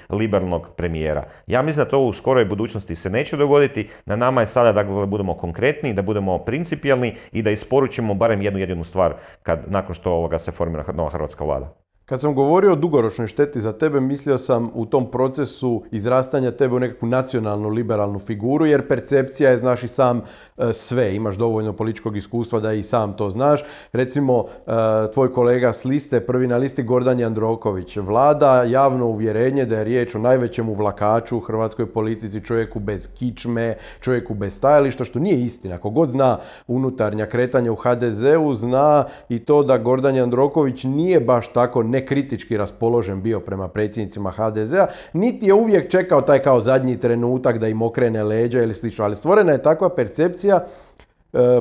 [0.49, 1.25] liberalnog premijera.
[1.47, 3.89] Ja mislim da to u skoroj budućnosti se neće dogoditi.
[4.07, 8.59] Na nama je sada da budemo konkretni, da budemo principijelni i da isporučimo barem jednu
[8.61, 11.88] jedinu stvar kad, nakon što ovoga se formira nova hrvatska vlada.
[12.09, 16.75] Kad sam govorio o dugoročnoj šteti za tebe, mislio sam u tom procesu izrastanja tebe
[16.75, 20.23] u nekakvu nacionalnu liberalnu figuru, jer percepcija je, znaš i sam,
[20.59, 21.15] e, sve.
[21.15, 23.65] Imaš dovoljno političkog iskustva da i sam to znaš.
[23.93, 24.71] Recimo, e,
[25.13, 30.15] tvoj kolega s liste, prvi na listi Gordan Jandroković, vlada javno uvjerenje da je riječ
[30.15, 35.79] o najvećem uvlakaču u hrvatskoj politici, čovjeku bez kičme, čovjeku bez stajališta, što nije istina.
[35.79, 41.83] Kogod zna unutarnja kretanja u HDZ-u, zna i to da Gordan Jandroković nije baš tako
[41.83, 47.59] ne kritički raspoložen bio prema predsjednicima HDZ-a, niti je uvijek čekao taj kao zadnji trenutak
[47.59, 50.67] da im okrene leđa ili slično, ali stvorena je takva percepcija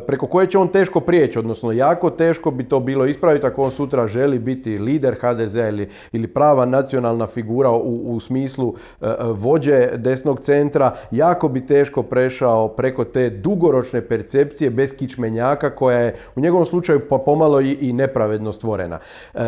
[0.07, 3.71] preko koje će on teško prijeći, odnosno jako teško bi to bilo ispraviti ako on
[3.71, 9.89] sutra želi biti lider HDZ ili, ili prava nacionalna figura u, u smislu e, vođe
[9.95, 16.39] desnog centra, jako bi teško prešao preko te dugoročne percepcije bez kičmenjaka koja je u
[16.39, 18.99] njegovom slučaju pa pomalo i, i nepravedno stvorena.
[19.33, 19.39] E,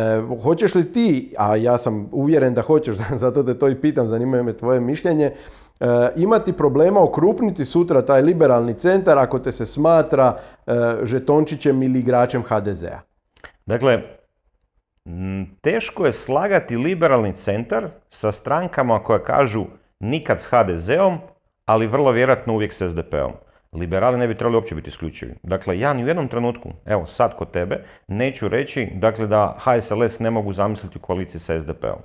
[0.42, 4.44] hoćeš li ti, a ja sam uvjeren da hoćeš, zato te to i pitam, zanimaju
[4.44, 5.32] me tvoje mišljenje,
[5.80, 11.98] E, imati problema okrupniti sutra taj liberalni centar ako te se smatra e, žetončićem ili
[11.98, 13.00] igračem HDZ-a?
[13.66, 14.02] Dakle,
[15.60, 19.64] teško je slagati liberalni centar sa strankama koje kažu
[20.00, 21.18] nikad s HDZ-om,
[21.66, 23.32] ali vrlo vjerojatno uvijek s SDP-om.
[23.72, 25.34] Liberali ne bi trebali uopće biti isključivi.
[25.42, 30.18] Dakle, ja ni u jednom trenutku, evo sad kod tebe, neću reći dakle, da HSLS
[30.20, 32.00] ne mogu zamisliti u koaliciji sa SDP-om.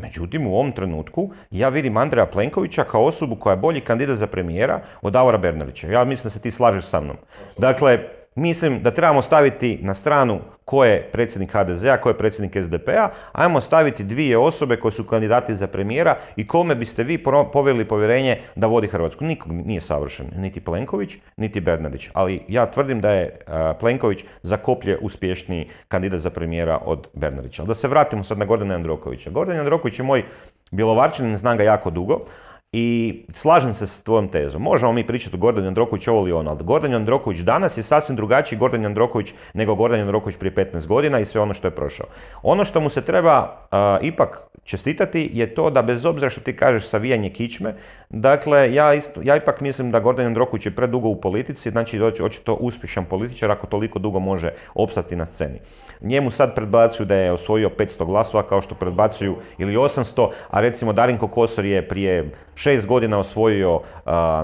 [0.00, 4.26] Međutim, u ovom trenutku ja vidim Andreja Plenkovića kao osobu koja je bolji kandidat za
[4.26, 5.88] premijera od Davora Bernardića.
[5.88, 7.16] Ja mislim da se ti slažeš sa mnom.
[7.58, 7.98] Dakle,
[8.38, 13.60] mislim da trebamo staviti na stranu ko je predsjednik HDZ-a, ko je predsjednik SDP-a, ajmo
[13.60, 17.22] staviti dvije osobe koje su kandidati za premijera i kome biste vi
[17.52, 19.24] povjerili povjerenje da vodi Hrvatsku.
[19.24, 23.40] Nikog nije savršen, niti Plenković, niti Bernardić, ali ja tvrdim da je
[23.80, 27.64] Plenković za koplje uspješniji kandidat za premijera od Bernardića.
[27.64, 29.30] Da se vratimo sad na Gordana Jandrokovića.
[29.30, 30.24] Gordan Jandroković je moj
[30.70, 32.24] Bjelovarčanin, znam ga jako dugo,
[32.72, 34.62] i slažem se s tvojom tezom.
[34.62, 38.16] Možemo mi pričati o Gordanu Jandroković ovo ili ono, ali Gordan Jandroković danas je sasvim
[38.16, 42.06] drugačiji Gordan Jandroković nego Gordan Jandroković prije 15 godina i sve ono što je prošao.
[42.42, 43.60] Ono što mu se treba
[44.02, 47.74] ipak čestitati je to da bez obzira što ti kažeš savijanje kičme,
[48.08, 52.54] dakle ja, isto, ja ipak mislim da Gordan Jandroković je predugo u politici, znači očito
[52.54, 55.60] uspješan političar ako toliko dugo može opstati na sceni.
[56.00, 60.92] Njemu sad predbacuju da je osvojio 500 glasova kao što predbacuju ili 800, a recimo
[60.92, 63.80] Darinko Kosor je prije šest godina osvojio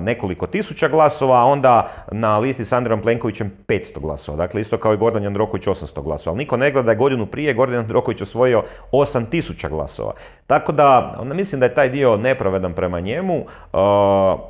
[0.00, 4.36] nekoliko tisuća glasova, a onda na listi s Andrejom Plenkovićem 500 glasova.
[4.36, 6.34] Dakle, isto kao i Gordan Jandroković 800 glasova.
[6.34, 10.12] Ali niko ne gleda da je godinu prije Gordan Jandroković osvojio 8000 glasova.
[10.46, 13.44] Tako da, onda mislim da je taj dio nepravedan prema njemu.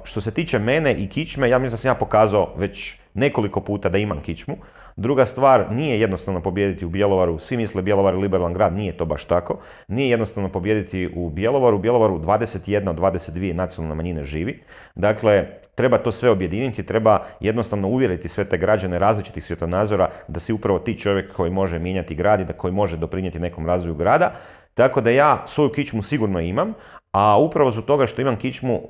[0.05, 3.88] što se tiče mene i kičme, ja mislim da sam ja pokazao već nekoliko puta
[3.88, 4.57] da imam kičmu.
[4.96, 9.04] Druga stvar, nije jednostavno pobijediti u Bjelovaru, svi misle Bjelovar je liberalan grad, nije to
[9.04, 9.59] baš tako.
[9.88, 14.62] Nije jednostavno pobijediti u Bjelovaru, u Bjelovaru 21 od 22 nacionalne manjine živi.
[14.94, 20.52] Dakle, treba to sve objediniti, treba jednostavno uvjeriti sve te građane različitih svjetonazora da si
[20.52, 24.33] upravo ti čovjek koji može mijenjati grad i da koji može doprinijeti nekom razvoju grada.
[24.74, 26.74] Tako da ja svoju kičmu sigurno imam,
[27.14, 28.81] a upravo zbog toga što imam kičmu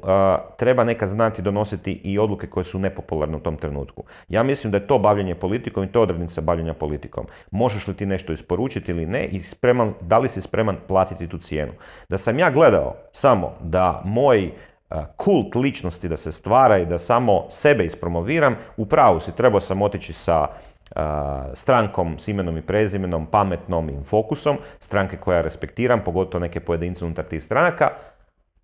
[0.56, 4.04] treba nekad znati donositi i odluke koje su nepopularne u tom trenutku.
[4.28, 7.26] Ja mislim da je to bavljanje politikom i to odrednica bavljanja politikom.
[7.50, 11.38] Možeš li ti nešto isporučiti ili ne i spreman, da li si spreman platiti tu
[11.38, 11.72] cijenu.
[12.08, 14.52] Da sam ja gledao samo da moj
[15.16, 19.82] kult ličnosti da se stvara i da samo sebe ispromoviram, u pravu si, trebao sam
[19.82, 20.46] otići sa
[21.54, 27.24] strankom s imenom i prezimenom, pametnom i fokusom, stranke koja respektiram, pogotovo neke pojedince unutar
[27.24, 27.88] tih stranaka.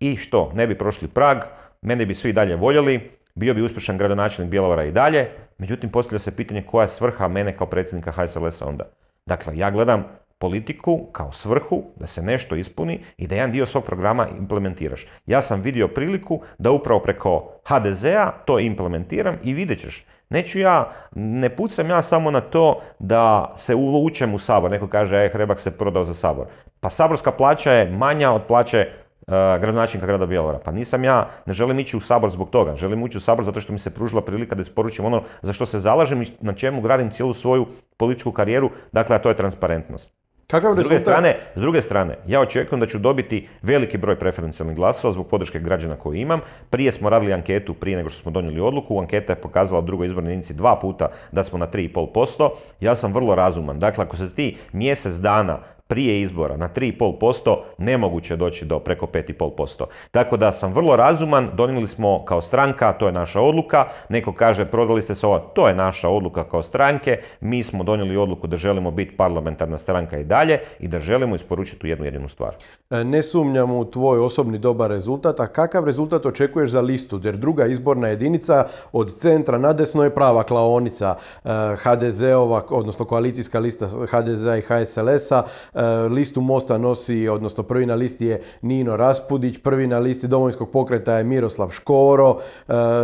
[0.01, 0.51] I što?
[0.53, 1.37] Ne bi prošli prag,
[1.81, 6.35] mene bi svi dalje voljeli, bio bi uspješan gradonačelnik Bjelovara i dalje, međutim postavlja se
[6.35, 8.83] pitanje koja je svrha mene kao predsjednika HSLS-a onda.
[9.25, 10.05] Dakle, ja gledam
[10.37, 15.07] politiku kao svrhu da se nešto ispuni i da jedan dio svog programa implementiraš.
[15.25, 20.91] Ja sam vidio priliku da upravo preko HDZ-a to implementiram i vidjet ćeš Neću ja,
[21.15, 24.71] ne pucam ja samo na to da se uvučem u sabor.
[24.71, 26.47] Neko kaže, e, Hrebak se prodao za sabor.
[26.79, 28.87] Pa saborska plaća je manja od plaće
[29.27, 30.59] gradonačelnika grada Bjelovara.
[30.59, 32.75] Pa nisam ja, ne želim ići u sabor zbog toga.
[32.75, 35.65] Želim ući u sabor zato što mi se pružila prilika da isporučim ono za što
[35.65, 37.65] se zalažem i na čemu gradim cijelu svoju
[37.97, 40.21] političku karijeru, dakle, a to je transparentnost.
[40.51, 44.75] Kakav S druge, strane, s druge strane, ja očekujem da ću dobiti veliki broj preferencijalnih
[44.75, 46.39] glasova zbog podrške građana koje imam.
[46.69, 48.99] Prije smo radili anketu, prije nego što smo donijeli odluku.
[48.99, 52.49] Anketa je pokazala u drugoj izbornoj jedinici dva puta da smo na 3,5%.
[52.79, 53.79] Ja sam vrlo razuman.
[53.79, 55.59] Dakle, ako se ti mjesec dana
[55.91, 59.85] prije izbora na 3,5%, nemoguće doći do preko 5,5%.
[60.11, 64.65] Tako da sam vrlo razuman, donijeli smo kao stranka, to je naša odluka, neko kaže
[64.65, 68.57] prodali ste se ovo, to je naša odluka kao stranke, mi smo donijeli odluku da
[68.57, 72.55] želimo biti parlamentarna stranka i dalje i da želimo isporučiti tu jednu jedinu stvar.
[72.89, 77.19] E, ne sumnjam u tvoj osobni dobar rezultat, a kakav rezultat očekuješ za listu?
[77.23, 81.49] Jer druga izborna jedinica od centra na desno je prava klaonica e,
[81.83, 85.43] HDZ-ova, odnosno koalicijska lista HDZ-a i HSLS-a.
[85.81, 90.71] E, listu Mosta nosi, odnosno prvi na listi je Nino Raspudić, prvi na listi Domovinskog
[90.71, 92.37] pokreta je Miroslav Škoro.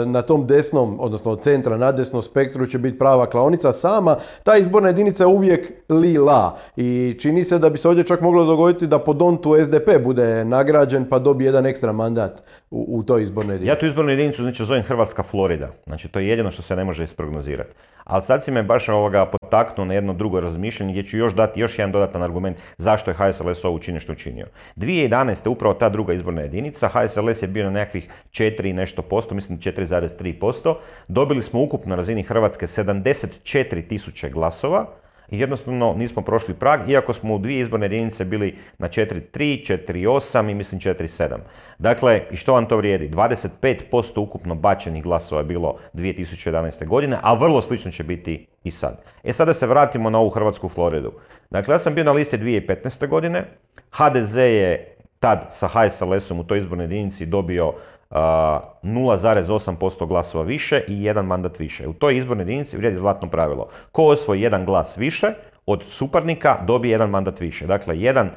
[0.05, 4.17] Na tom desnom, odnosno od centra na desno spektru će biti prava klaonica sama.
[4.43, 8.45] Ta izborna jedinica je uvijek lila i čini se da bi se ovdje čak moglo
[8.45, 13.23] dogoditi da po Dontu SDP bude nagrađen pa dobije jedan ekstra mandat u, u toj
[13.23, 13.69] izbornoj jedinici.
[13.69, 15.69] Ja tu izbornu jedinicu znači zovem Hrvatska Florida.
[15.85, 17.75] Znači to je jedino što se ne može isprognozirati.
[18.07, 21.59] Ali sad si me baš ovoga potaknuo na jedno drugo razmišljanje gdje ću još dati
[21.59, 24.47] još jedan dodatan argument zašto je HSLS ovo učinio što učinio.
[24.75, 25.49] 2011.
[25.49, 29.59] upravo ta druga izborna jedinica, HSLS je bio na nekakvih 4 i nešto posto, mislim
[29.59, 30.75] 4,3%.
[31.07, 34.85] Dobili smo ukupno na razini Hrvatske 74 tisuće glasova,
[35.29, 40.51] i jednostavno nismo prošli prag, iako smo u dvije izborne jedinice bili na 4.3, 4.8
[40.51, 41.37] i mislim 4.7.
[41.77, 43.09] Dakle, i što vam to vrijedi?
[43.09, 46.85] 25% ukupno bačenih glasova je bilo 2011.
[46.85, 49.03] godine, a vrlo slično će biti i sad.
[49.23, 51.13] E sada se vratimo na ovu Hrvatsku Floridu.
[51.49, 53.07] Dakle, ja sam bio na listi 2015.
[53.07, 53.43] godine,
[53.91, 57.73] HDZ je tad sa HSLS-om u toj izbornoj jedinici dobio
[58.09, 61.87] 0,8% glasova više i jedan mandat više.
[61.87, 63.67] U toj izbornoj jedinici vrijedi zlatno pravilo.
[63.91, 65.27] Ko osvoji jedan glas više
[65.65, 67.67] od suparnika dobije jedan mandat više.
[67.67, 68.29] Dakle, jedan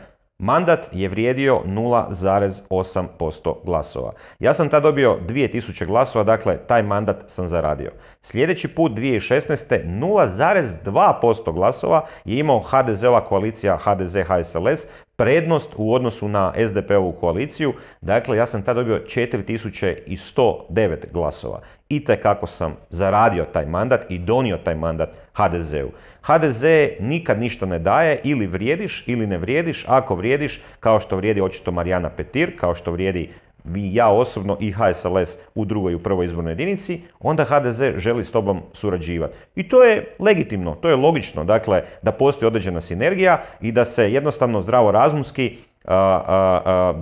[0.43, 4.13] Mandat je vrijedio 0,8% glasova.
[4.39, 7.93] Ja sam tad dobio 2000 glasova, dakle taj mandat sam zaradio.
[8.21, 9.85] Sljedeći put 2016.
[9.87, 14.87] 0,2% glasova je imao HDZ-ova koalicija HDZ-HSLS
[15.21, 17.73] prednost u odnosu na SDP-ovu koaliciju.
[18.01, 21.61] Dakle, ja sam tad dobio 4109 glasova.
[21.89, 25.91] I kako sam zaradio taj mandat i donio taj mandat HDZ-u.
[26.23, 26.65] HDZ
[27.01, 29.85] nikad ništa ne daje, ili vrijediš ili ne vrijediš.
[29.89, 33.29] Ako vrijediš, kao što vrijedi očito Marijana Petir, kao što vrijedi
[33.65, 38.25] vi ja osobno i HSLS u drugoj i u prvoj izbornoj jedinici, onda HDZ želi
[38.25, 39.37] s tobom surađivati.
[39.57, 44.13] I to je legitimno, to je logično, dakle, da postoji određena sinergija i da se
[44.13, 45.57] jednostavno zdravo razumski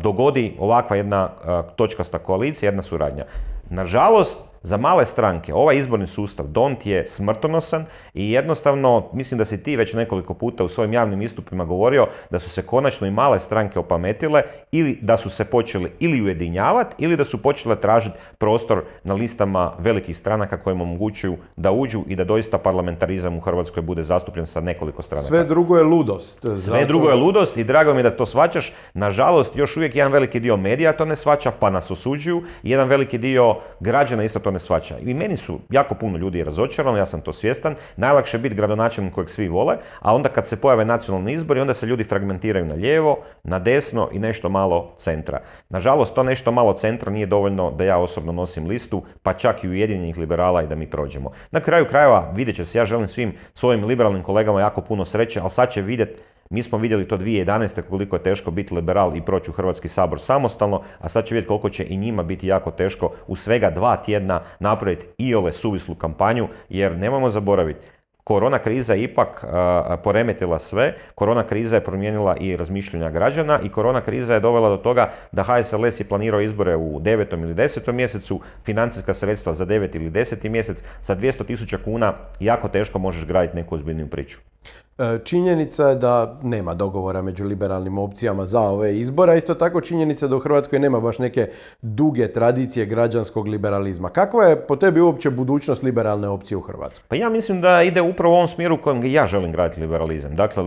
[0.03, 1.29] dogodi ovakva jedna
[1.77, 3.25] točkasta koalicija, jedna suradnja.
[3.71, 9.63] Nažalost, za male stranke ovaj izborni sustav DONT je smrtonosan i jednostavno mislim da si
[9.63, 13.39] ti već nekoliko puta u svojim javnim istupima govorio da su se konačno i male
[13.39, 14.43] stranke opametile
[14.73, 19.73] ili da su se počeli ili ujedinjavati ili da su počele tražiti prostor na listama
[19.79, 24.47] velikih stranaka koje im omogućuju da uđu i da doista parlamentarizam u Hrvatskoj bude zastupljen
[24.47, 25.29] sa nekoliko stranaka.
[25.29, 26.47] Sve drugo je ludost.
[26.57, 28.73] Sve drugo je ludost i drago mi je da to svačaš.
[28.95, 33.19] Nažalost, još uvijek jedan veliki dio medija to ne svača pa nas osuđuju jedan veliki
[33.19, 34.99] dio građana isto to ne svača.
[34.99, 37.75] I meni su jako puno ljudi razočarano, ja sam to svjestan.
[37.97, 41.75] Najlakše je biti gradonačelnik kojeg svi vole, a onda kad se pojave nacionalni izbori, onda
[41.75, 45.41] se ljudi fragmentiraju na lijevo, na desno i nešto malo centra.
[45.69, 49.69] Nažalost, to nešto malo centra nije dovoljno da ja osobno nosim listu, pa čak i
[49.69, 51.31] ujedinjenih liberala i da mi prođemo.
[51.51, 55.41] Na kraju krajeva vidjet će se, ja želim svim svojim liberalnim kolegama jako puno sreće,
[55.41, 57.83] ali sad će vidjeti mi smo vidjeli to 2011.
[57.83, 61.49] koliko je teško biti liberal i proći u Hrvatski sabor samostalno, a sad će vidjeti
[61.49, 65.95] koliko će i njima biti jako teško u svega dva tjedna napraviti i ole suvislu
[65.95, 67.87] kampanju, jer nemojmo zaboraviti,
[68.29, 69.45] Korona kriza je ipak
[70.05, 74.77] poremetila sve, korona kriza je promijenila i razmišljanja građana i korona kriza je dovela do
[74.77, 77.43] toga da HSLS je planirao izbore u 9.
[77.43, 77.93] ili 10.
[77.93, 79.97] mjesecu, financijska sredstva za 9.
[79.97, 80.49] ili 10.
[80.49, 84.39] mjesec, sa 200 tisuća kuna jako teško možeš graditi neku ozbiljniju priču.
[84.99, 89.81] E, činjenica je da nema dogovora među liberalnim opcijama za ove izbore, a isto tako
[89.81, 91.49] činjenica da u Hrvatskoj nema baš neke
[91.83, 94.09] duge tradicije građanskog liberalizma.
[94.09, 97.05] Kakva je po tebi uopće budućnost liberalne opcije u Hrvatskoj?
[97.09, 100.35] Pa ja mislim da ide upravo u ovom smjeru u kojem ja želim graditi liberalizam.
[100.37, 100.65] Dakle,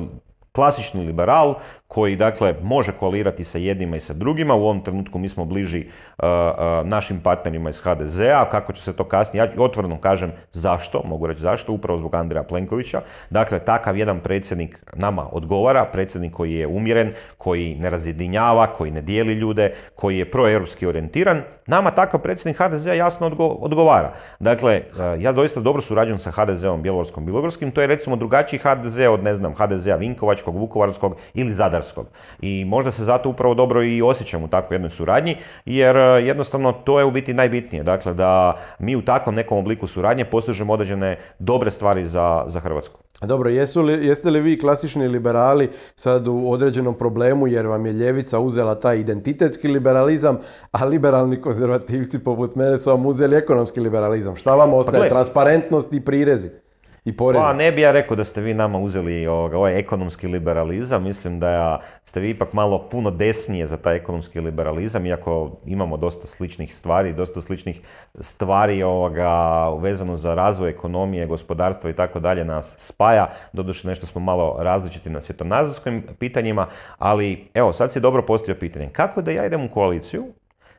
[0.51, 1.55] klasični liberal
[1.93, 4.55] koji dakle može koalirati sa jednima i sa drugima.
[4.55, 8.49] U ovom trenutku mi smo bliži uh, uh, našim partnerima iz HDZ-a.
[8.51, 12.43] Kako će se to kasnije, ja otvoreno kažem zašto, mogu reći zašto, upravo zbog Andreja
[12.43, 13.01] Plenkovića.
[13.29, 19.01] Dakle, takav jedan predsjednik nama odgovara, predsjednik koji je umjeren, koji ne razjedinjava, koji ne
[19.01, 21.41] dijeli ljude, koji je proeuropski orijentiran.
[21.67, 24.13] Nama takav predsjednik HDZ-a jasno odgovara.
[24.39, 28.99] Dakle, uh, ja doista dobro surađujem sa HDZ-om Bjelovarskom Bilogorskim, to je recimo drugačiji HDZ
[28.99, 29.97] od, ne znam, HDZ-a
[30.41, 31.82] Vinkovačkog, Vukovarskog ili Zadar
[32.41, 36.71] i možda se zato upravo dobro i osjećam u takvoj jednoj suradnji, jer e, jednostavno
[36.71, 37.84] to je u biti najbitnije.
[37.84, 42.99] Dakle, da mi u takvom nekom obliku suradnje postižemo određene dobre stvari za, za Hrvatsku.
[43.21, 47.93] Dobro, jesu li, jeste li vi klasični liberali sad u određenom problemu jer vam je
[47.93, 50.39] ljevica uzela taj identitetski liberalizam,
[50.71, 54.36] a liberalni konzervativci poput mene su vam uzeli ekonomski liberalizam?
[54.36, 55.04] Šta vam ostaje?
[55.04, 56.49] Pa Transparentnost i prirezi?
[57.05, 57.41] I poreze.
[57.41, 61.81] Pa ne bi ja rekao da ste vi nama uzeli ovaj ekonomski liberalizam, mislim da
[62.05, 67.13] ste vi ipak malo puno desnije za taj ekonomski liberalizam, iako imamo dosta sličnih stvari,
[67.13, 67.81] dosta sličnih
[68.19, 74.21] stvari ovoga, vezano za razvoj ekonomije, gospodarstva i tako dalje nas spaja, doduše nešto smo
[74.21, 79.45] malo različiti na svjetonazorskim pitanjima, ali evo sad si dobro postavio pitanje, kako da ja
[79.45, 80.25] idem u koaliciju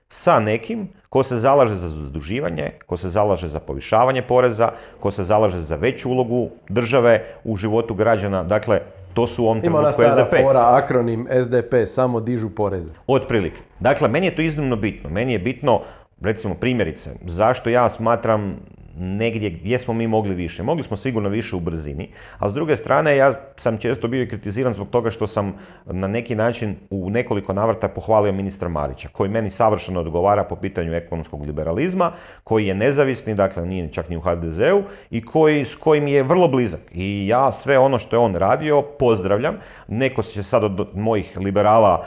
[0.09, 4.71] sa nekim ko se zalaže za zaduživanje, ko se zalaže za povišavanje poreza,
[5.01, 8.43] ko se zalaže za veću ulogu države u životu građana.
[8.43, 8.81] Dakle,
[9.15, 10.33] to su u ovom trenutku SDP.
[10.33, 12.95] Ima fora, akronim SDP, samo dižu poreze.
[13.07, 13.61] Otprilike.
[13.81, 15.11] Dakle, meni je to iznimno bitno.
[15.11, 15.81] Meni je bitno,
[16.21, 18.57] recimo primjerice, zašto ja smatram
[19.03, 20.63] negdje gdje smo mi mogli više.
[20.63, 24.29] Mogli smo sigurno više u brzini, a s druge strane ja sam često bio i
[24.29, 25.55] kritiziran zbog toga što sam
[25.87, 30.95] na neki način u nekoliko navrata pohvalio ministra Marića, koji meni savršeno odgovara po pitanju
[30.95, 32.13] ekonomskog liberalizma,
[32.45, 36.49] koji je nezavisni, dakle nije čak ni u HDZ-u i koji, s kojim je vrlo
[36.49, 36.81] blizak.
[36.93, 39.55] I ja sve ono što je on radio pozdravljam.
[39.89, 42.07] Neko će sad od mojih liberala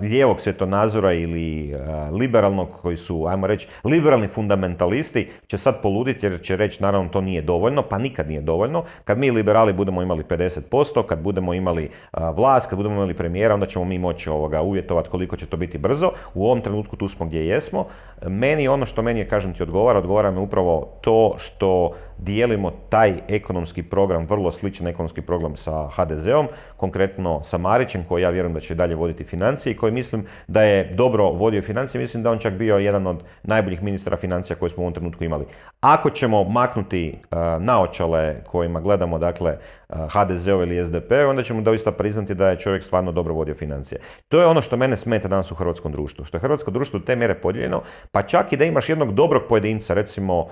[0.00, 1.76] lijevog svjetonazora ili
[2.12, 7.20] liberalnog koji su, ajmo reći, liberalni fundamentalisti će sad poluditi jer će reći naravno to
[7.20, 8.84] nije dovoljno, pa nikad nije dovoljno.
[9.04, 13.66] Kad mi liberali budemo imali 50%, kad budemo imali vlast, kad budemo imali premijera, onda
[13.66, 16.10] ćemo mi moći ovoga uvjetovati koliko će to biti brzo.
[16.34, 17.86] U ovom trenutku tu smo gdje jesmo.
[18.26, 23.14] Meni ono što meni je, kažem ti, odgovara, odgovara mi upravo to što dijelimo taj
[23.28, 26.46] ekonomski program, vrlo sličan ekonomski program sa HDZ-om,
[26.76, 30.62] konkretno sa Marićem koji ja vjerujem da će dalje voditi financije i koji mislim da
[30.62, 34.70] je dobro vodio financije, mislim da on čak bio jedan od najboljih ministra financija koje
[34.70, 35.44] smo u ovom trenutku imali.
[35.80, 39.56] Ako ćemo maknuti uh, naočale kojima gledamo dakle
[39.88, 44.00] uh, HDZ-ov ili SDP, onda ćemo doista priznati da je čovjek stvarno dobro vodio financije.
[44.28, 47.02] To je ono što mene smeta danas u hrvatskom društvu, što je hrvatsko društvo u
[47.02, 50.46] te mjere podijeljeno, pa čak i da imaš jednog dobrog pojedinca, recimo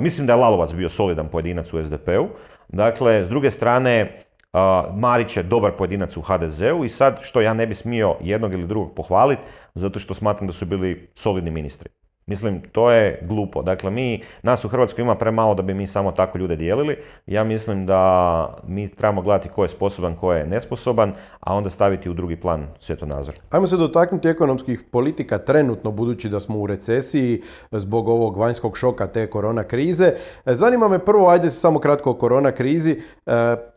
[0.00, 2.28] Mislim da je Lalovac bio solidan pojedinac u SDP-u.
[2.68, 4.16] Dakle, s druge strane,
[4.94, 8.66] Marić je dobar pojedinac u HDZ-u i sad što ja ne bi smio jednog ili
[8.66, 9.42] drugog pohvaliti
[9.74, 11.90] zato što smatram da su bili solidni ministri.
[12.28, 13.62] Mislim, to je glupo.
[13.62, 16.96] Dakle, mi, nas u Hrvatskoj ima premalo da bi mi samo tako ljude dijelili.
[17.26, 22.10] Ja mislim da mi trebamo gledati ko je sposoban, ko je nesposoban, a onda staviti
[22.10, 23.34] u drugi plan svjetonazor.
[23.50, 29.06] Ajmo se dotaknuti ekonomskih politika trenutno, budući da smo u recesiji zbog ovog vanjskog šoka
[29.06, 30.12] te korona krize.
[30.46, 33.00] Zanima me prvo, ajde samo kratko o korona krizi.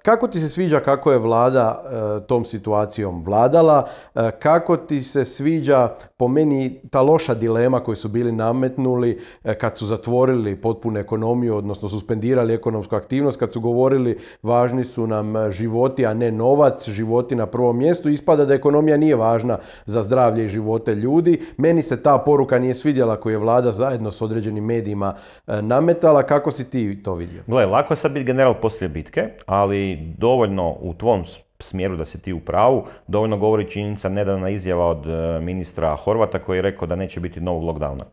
[0.01, 3.87] Kako ti se sviđa kako je vlada e, tom situacijom vladala?
[4.15, 9.53] E, kako ti se sviđa po meni ta loša dilema koju su bili nametnuli e,
[9.53, 15.51] kad su zatvorili potpunu ekonomiju, odnosno suspendirali ekonomsku aktivnost, kad su govorili važni su nam
[15.51, 20.45] životi, a ne novac, životi na prvom mjestu, ispada da ekonomija nije važna za zdravlje
[20.45, 21.41] i živote ljudi.
[21.57, 25.15] Meni se ta poruka nije svidjela koju je vlada zajedno s određenim medijima
[25.47, 26.23] nametala.
[26.23, 27.43] Kako si ti to vidio?
[27.47, 31.23] Gle, lako je sad biti general poslije bitke, ali dovoljno u tvom
[31.59, 32.85] smjeru da si ti u pravu.
[33.07, 35.05] Dovoljno govori činjenica nedavna izjava od
[35.41, 38.03] ministra Horvata koji je rekao da neće biti novog lockdowna.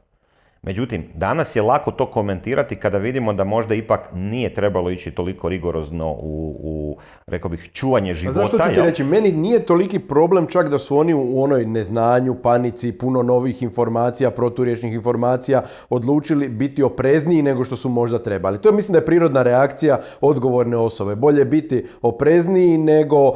[0.62, 5.48] Međutim, danas je lako to komentirati kada vidimo da možda ipak nije trebalo ići toliko
[5.48, 8.40] rigorozno u, u rekao bih, čuvanje života.
[8.40, 11.66] A zašto ću ti reći, meni nije toliki problem čak da su oni u onoj
[11.66, 18.58] neznanju, panici, puno novih informacija, proturječnih informacija, odlučili biti oprezniji nego što su možda trebali.
[18.58, 21.16] To je mislim da je prirodna reakcija odgovorne osobe.
[21.16, 23.32] Bolje biti oprezniji nego e,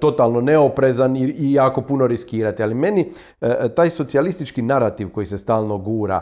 [0.00, 2.62] totalno neoprezan i, i jako puno riskirati.
[2.62, 6.20] Ali meni e, taj socijalistički narativ koji se stalno gura,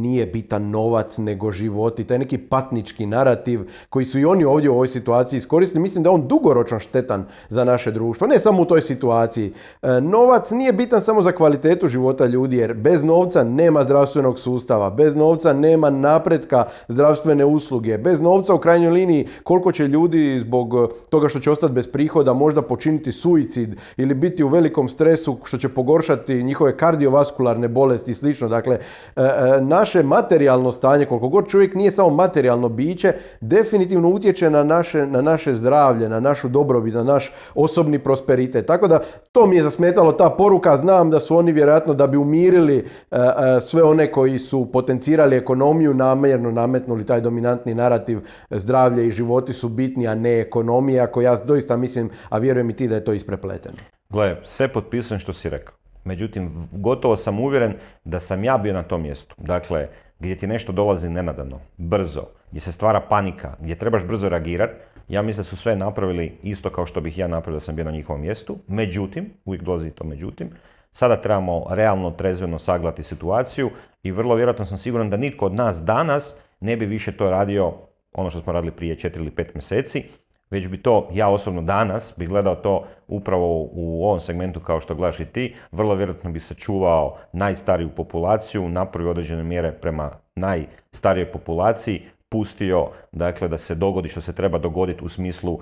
[0.00, 4.74] nije bitan novac nego životi, taj neki patnički narativ koji su i oni ovdje u
[4.74, 8.64] ovoj situaciji iskoristili, mislim da je on dugoročno štetan za naše društvo, ne samo u
[8.64, 9.52] toj situaciji.
[9.82, 14.90] E, novac nije bitan samo za kvalitetu života ljudi, jer bez novca nema zdravstvenog sustava,
[14.90, 20.92] bez novca nema napretka zdravstvene usluge, bez novca u krajnjoj liniji koliko će ljudi zbog
[21.10, 25.56] toga što će ostati bez prihoda možda počiniti suicid ili biti u velikom stresu što
[25.56, 28.48] će pogoršati njihove kardiovaskularne bolesti i slično.
[28.48, 28.78] Dakle,
[29.16, 34.64] e, e, naše materijalno stanje, koliko god čovjek nije samo materijalno biće, definitivno utječe na
[34.64, 38.66] naše, na naše zdravlje, na našu dobrobit, na naš osobni prosperitet.
[38.66, 39.00] Tako da
[39.32, 43.16] to mi je zasmetalo ta poruka, znam da su oni vjerojatno da bi umirili e,
[43.60, 48.20] sve one koji su potencirali ekonomiju namjerno nametnuli taj dominantni narativ
[48.50, 52.76] zdravlje i životi su bitni, a ne ekonomija, ako ja doista mislim, a vjerujem i
[52.76, 53.76] ti da je to isprepleteno.
[54.10, 55.83] Gle, sve potpisujem što si rekao.
[56.04, 57.74] Međutim, gotovo sam uvjeren
[58.04, 59.34] da sam ja bio na tom mjestu.
[59.38, 59.88] Dakle,
[60.18, 64.74] gdje ti nešto dolazi nenadano, brzo, gdje se stvara panika, gdje trebaš brzo reagirati,
[65.08, 67.84] ja mislim da su sve napravili isto kao što bih ja napravio da sam bio
[67.84, 68.58] na njihovom mjestu.
[68.68, 70.50] Međutim, uvijek dolazi to međutim,
[70.92, 73.70] sada trebamo realno, trezveno sagledati situaciju
[74.02, 77.74] i vrlo vjerojatno sam siguran da nitko od nas danas ne bi više to radio
[78.12, 80.04] ono što smo radili prije 4 ili 5 mjeseci,
[80.50, 84.94] već bi to, ja osobno danas, bi gledao to upravo u ovom segmentu kao što
[84.94, 92.02] gledaš i ti, vrlo vjerojatno bi sačuvao najstariju populaciju, napravio određene mjere prema najstarijoj populaciji,
[92.28, 95.60] pustio dakle, da se dogodi što se treba dogoditi u smislu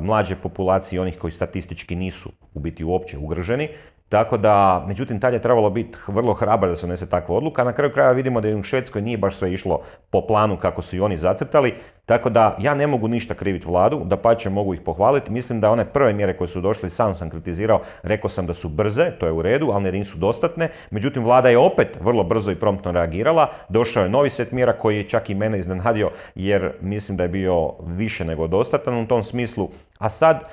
[0.00, 3.68] mlađe populacije i onih koji statistički nisu u biti uopće ugroženi.
[4.10, 7.64] Tako da, međutim, tad je trebalo biti vrlo hrabar da se donese takva odluka.
[7.64, 9.80] Na kraju kraja vidimo da i u Švedskoj nije baš sve išlo
[10.10, 11.74] po planu kako su i oni zacrtali.
[12.06, 15.32] Tako da ja ne mogu ništa kriviti vladu, da pače mogu ih pohvaliti.
[15.32, 18.68] Mislim da one prve mjere koje su došle, sam sam kritizirao, rekao sam da su
[18.68, 20.68] brze, to je u redu, ali ne nisu dostatne.
[20.90, 23.50] Međutim, vlada je opet vrlo brzo i promptno reagirala.
[23.68, 27.28] Došao je novi set mjera koji je čak i mene iznenadio jer mislim da je
[27.28, 29.68] bio više nego dostatan u tom smislu.
[29.98, 30.44] A sad,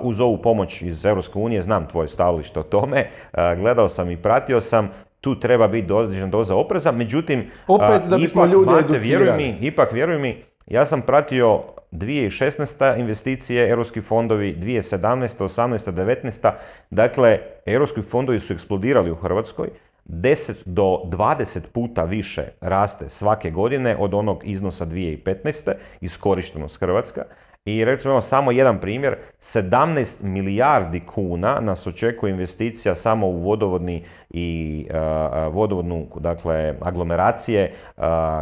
[0.00, 1.22] uz ovu pomoć iz EU,
[1.62, 3.10] znam tvoje stavlište o tome,
[3.56, 4.90] gledao sam i pratio sam,
[5.20, 9.92] tu treba biti određena doza opreza, međutim, Opet da bismo ipak, Mate, vjeruj mi, ipak
[9.92, 12.98] vjeruj mi, ja sam pratio 2016.
[12.98, 15.44] investicije, europski fondovi, 2017.
[15.44, 15.92] 18.
[15.92, 16.52] 19.
[16.90, 19.68] Dakle, europski fondovi su eksplodirali u Hrvatskoj.
[20.04, 25.72] 10 do 20 puta više raste svake godine od onog iznosa 2015.
[26.00, 27.24] iskorištenost Hrvatska.
[27.64, 34.86] I recimo samo jedan primjer, 17 milijardi kuna nas očekuje investicija samo u vodovodni i
[35.50, 37.74] vodovodnu, dakle, aglomeracije,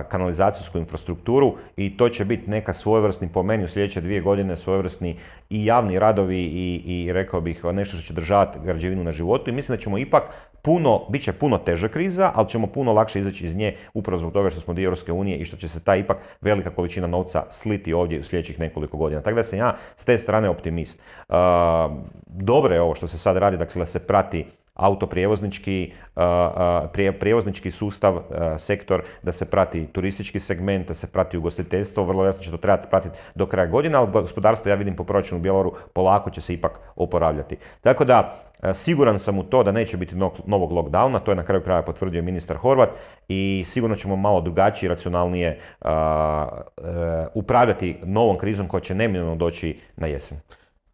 [0.09, 5.19] kanalizacijsku infrastrukturu i to će biti neka svojevrsni, po meni u sljedeće dvije godine, svojevrsni
[5.51, 9.55] i javni radovi i, i rekao bih nešto što će državati građevinu na životu i
[9.55, 10.23] mislim da ćemo ipak
[10.67, 14.33] puno, bit će puno teža kriza, ali ćemo puno lakše izaći iz nje upravo zbog
[14.33, 17.45] toga što smo dio Europske unije i što će se ta ipak velika količina novca
[17.51, 19.23] sliti ovdje u sljedećih nekoliko godina.
[19.23, 21.03] Tako da sam ja s te strane optimist.
[22.27, 24.47] Dobro je ovo što se sad radi, dakle da se prati
[24.77, 25.93] autoprijevoznički
[27.20, 28.20] prijevoznički sustav,
[28.59, 32.87] sektor, da se prati turistički segment, da se prati ugostiteljstvo, vrlo vjerojatno će to trebati
[32.91, 36.81] pratiti do kraja godine, ali gospodarstvo, ja vidim po proračunu Bjeloru, polako će se ipak
[36.97, 37.57] oporavljati.
[37.81, 38.35] Tako da,
[38.74, 40.16] siguran sam u to da neće biti
[40.47, 42.91] novog lockdowna, to je na kraju kraja potvrdio ministar Horvat
[43.29, 45.89] i sigurno ćemo malo drugačije, racionalnije e,
[47.35, 50.39] upravljati novom krizom koja će neminovno doći na jesen.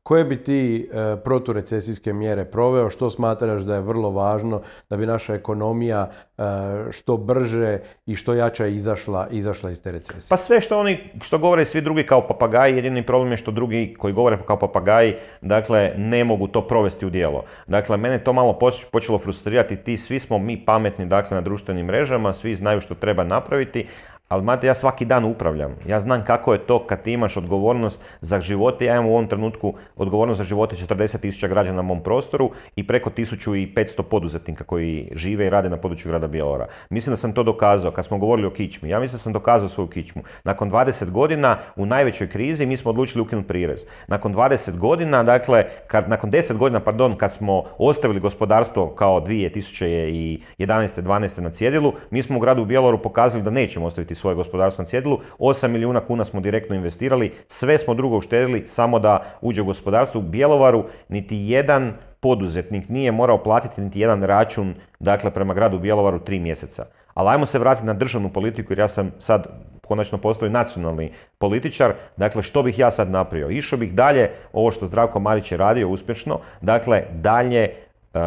[0.02, 2.90] Koje bi ti e, proturecesijske mjere proveo?
[2.90, 6.42] Što smatraš da je vrlo važno da bi naša ekonomija e,
[6.90, 10.28] što brže i što jača izašla, izašla iz te recesije?
[10.30, 13.94] Pa sve što oni, što govore svi drugi kao papagaji, jedini problem je što drugi
[13.98, 17.44] koji govore kao papagaji, dakle, ne mogu to provesti u djelo.
[17.66, 18.58] Dakle, mene to malo
[18.92, 23.24] počelo frustrirati, ti svi smo mi pametni, dakle, na društvenim mrežama, svi znaju što treba
[23.24, 23.86] napraviti,
[24.32, 25.74] ali mate, ja svaki dan upravljam.
[25.88, 28.84] Ja znam kako je to kad ti imaš odgovornost za živote.
[28.84, 33.10] Ja imam u ovom trenutku odgovornost za živote 40.000 građana na mom prostoru i preko
[33.10, 36.66] 1500 poduzetnika koji žive i rade na području grada Bjelora.
[36.90, 38.88] Mislim da sam to dokazao kad smo govorili o kičmi.
[38.88, 40.22] Ja mislim da sam dokazao svoju kičmu.
[40.44, 43.84] Nakon 20 godina u najvećoj krizi mi smo odlučili ukinuti prirez.
[44.06, 50.38] Nakon 20 godina, dakle, kad, nakon 10 godina, pardon, kad smo ostavili gospodarstvo kao 2011.
[50.58, 51.40] 12.
[51.40, 55.18] na cjedilu, mi smo u gradu Bjeloru pokazali da nećemo ostaviti svoje gospodarstvo na cjedilu.
[55.38, 60.20] 8 milijuna kuna smo direktno investirali, sve smo drugo uštedili samo da uđe u gospodarstvo.
[60.20, 66.18] U Bjelovaru niti jedan poduzetnik nije morao platiti niti jedan račun dakle, prema gradu Bjelovaru
[66.18, 66.86] tri mjeseca.
[67.14, 69.46] Ali ajmo se vratiti na državnu politiku jer ja sam sad
[69.86, 71.92] konačno postoji nacionalni političar.
[72.16, 73.50] Dakle, što bih ja sad napravio?
[73.50, 77.68] Išao bih dalje ovo što Zdravko Marić je radio uspješno, dakle, dalje
[78.14, 78.20] uh,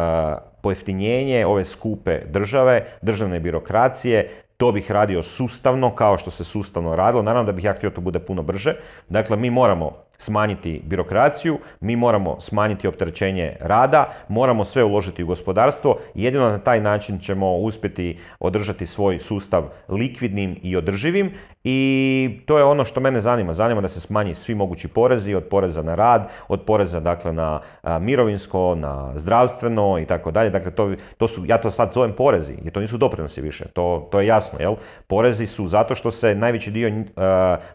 [0.60, 7.22] pojeftinjenje ove skupe države, državne birokracije, to bih radio sustavno kao što se sustavno radilo.
[7.22, 8.76] Naravno da bih ja htio to bude puno brže.
[9.08, 15.98] Dakle, mi moramo smanjiti birokraciju, mi moramo smanjiti opterećenje rada, moramo sve uložiti u gospodarstvo.
[16.14, 21.30] Jedino na taj način ćemo uspjeti održati svoj sustav likvidnim i održivim
[21.64, 23.54] i to je ono što mene zanima.
[23.54, 27.60] Zanima da se smanji svi mogući porezi, od poreza na rad, od poreza dakle na
[28.00, 30.50] mirovinsko, na zdravstveno i tako dalje.
[30.50, 34.08] Dakle, to, to su, ja to sad zovem porezi, jer to nisu doprinosi više, to,
[34.10, 34.74] to je jasno, jel?
[35.06, 37.04] Porezi su zato što se najveći dio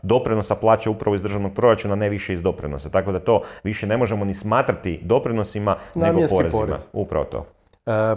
[0.02, 2.90] doprinosa plaća upravo iz državnog proračuna, ne više iz doprinosa.
[2.90, 6.78] Tako da to više ne možemo ni smatrati doprinosima, nego porezima.
[6.94, 7.46] Upravo to.
[7.86, 8.16] E,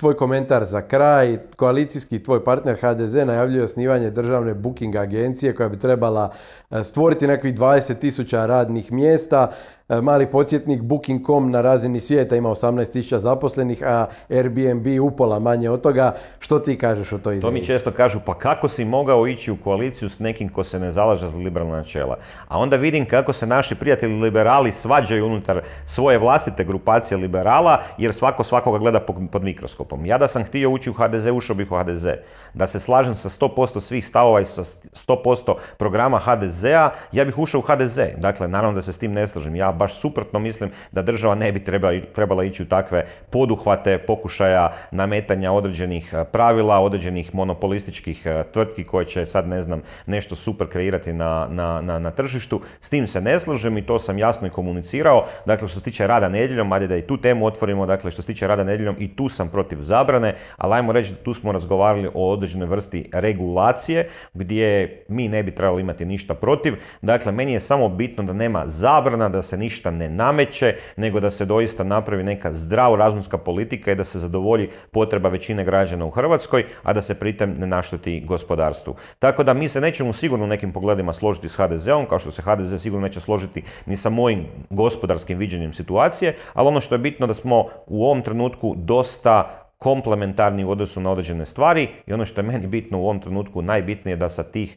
[0.00, 1.38] tvoj komentar za kraj.
[1.56, 6.32] Koalicijski tvoj partner HDZ najavljuje osnivanje državne booking agencije koja bi trebala
[6.70, 9.52] e, stvoriti nekih 20.000 radnih mjesta.
[9.90, 15.80] E, mali podsjetnik, Booking.com na razini svijeta ima 18.000 zaposlenih, a Airbnb upola manje od
[15.80, 16.14] toga.
[16.38, 17.40] Što ti kažeš o toj ideji?
[17.40, 20.80] To mi često kažu, pa kako si mogao ići u koaliciju s nekim ko se
[20.80, 22.18] ne zalaže za liberalna načela?
[22.48, 28.12] A onda vidim kako se naši prijatelji liberali svađaju unutar svoje vlastite grupacije liberala, jer
[28.12, 30.06] svako svakoga gleda pod mikroskopom.
[30.06, 32.06] Ja da sam htio ući u HDZ, ušao bih u HDZ.
[32.54, 37.58] Da se slažem sa 100% svih stavova i sa 100% programa HDZ-a, ja bih ušao
[37.58, 37.98] u HDZ.
[38.16, 39.54] Dakle, naravno da se s tim ne slažem.
[39.54, 41.64] Ja baš suprotno mislim da država ne bi
[42.12, 49.06] trebala, ići u takve poduhvate pokušaja nametanja određenih e, pravila, određenih monopolističkih e, tvrtki koje
[49.06, 52.60] će sad ne znam nešto super kreirati na, na, na, na tržištu.
[52.80, 55.24] S tim se ne slažem i to sam jasno i komunicirao.
[55.46, 58.26] Dakle, što se tiče rada nedjeljom, ajde da i tu temu otvorimo, dakle što se
[58.26, 62.08] tiče rada nedjeljom i tu sam protiv zabrane, ali ajmo reći da tu smo razgovarali
[62.14, 66.74] o određenoj vrsti regulacije gdje mi ne bi trebali imati ništa protiv.
[67.02, 71.20] Dakle, meni je samo bitno da nema zabrana, da se ništa ništa ne nameće, nego
[71.20, 76.04] da se doista napravi neka zdravo razumska politika i da se zadovolji potreba većine građana
[76.04, 78.96] u Hrvatskoj, a da se pritom ne našteti gospodarstvu.
[79.18, 82.42] Tako da mi se nećemo sigurno u nekim pogledima složiti s HDZ-om, kao što se
[82.42, 87.26] HDZ sigurno neće složiti ni sa mojim gospodarskim viđenjem situacije, ali ono što je bitno
[87.26, 92.40] da smo u ovom trenutku dosta komplementarni u odnosu na određene stvari i ono što
[92.40, 94.76] je meni bitno u ovom trenutku najbitnije je da sa tih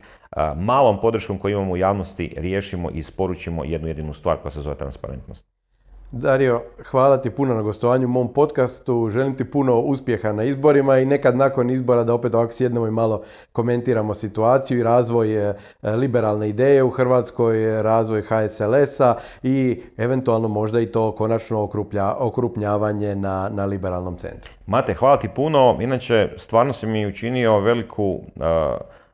[0.55, 4.75] malom podrškom koju imamo u javnosti riješimo i isporučimo jednu jedinu stvar koja se zove
[4.75, 5.53] transparentnost.
[6.15, 9.09] Dario, hvala ti puno na gostovanju u mom podcastu.
[9.11, 12.91] Želim ti puno uspjeha na izborima i nekad nakon izbora da opet ovako sjednemo i
[12.91, 15.55] malo komentiramo situaciju i razvoj e,
[15.95, 21.69] liberalne ideje u Hrvatskoj, razvoj HSLS-a i eventualno možda i to konačno
[22.19, 24.51] okrupnjavanje na, na liberalnom centru.
[24.67, 25.77] Mate, hvala ti puno.
[25.81, 28.19] Inače, stvarno si mi učinio veliku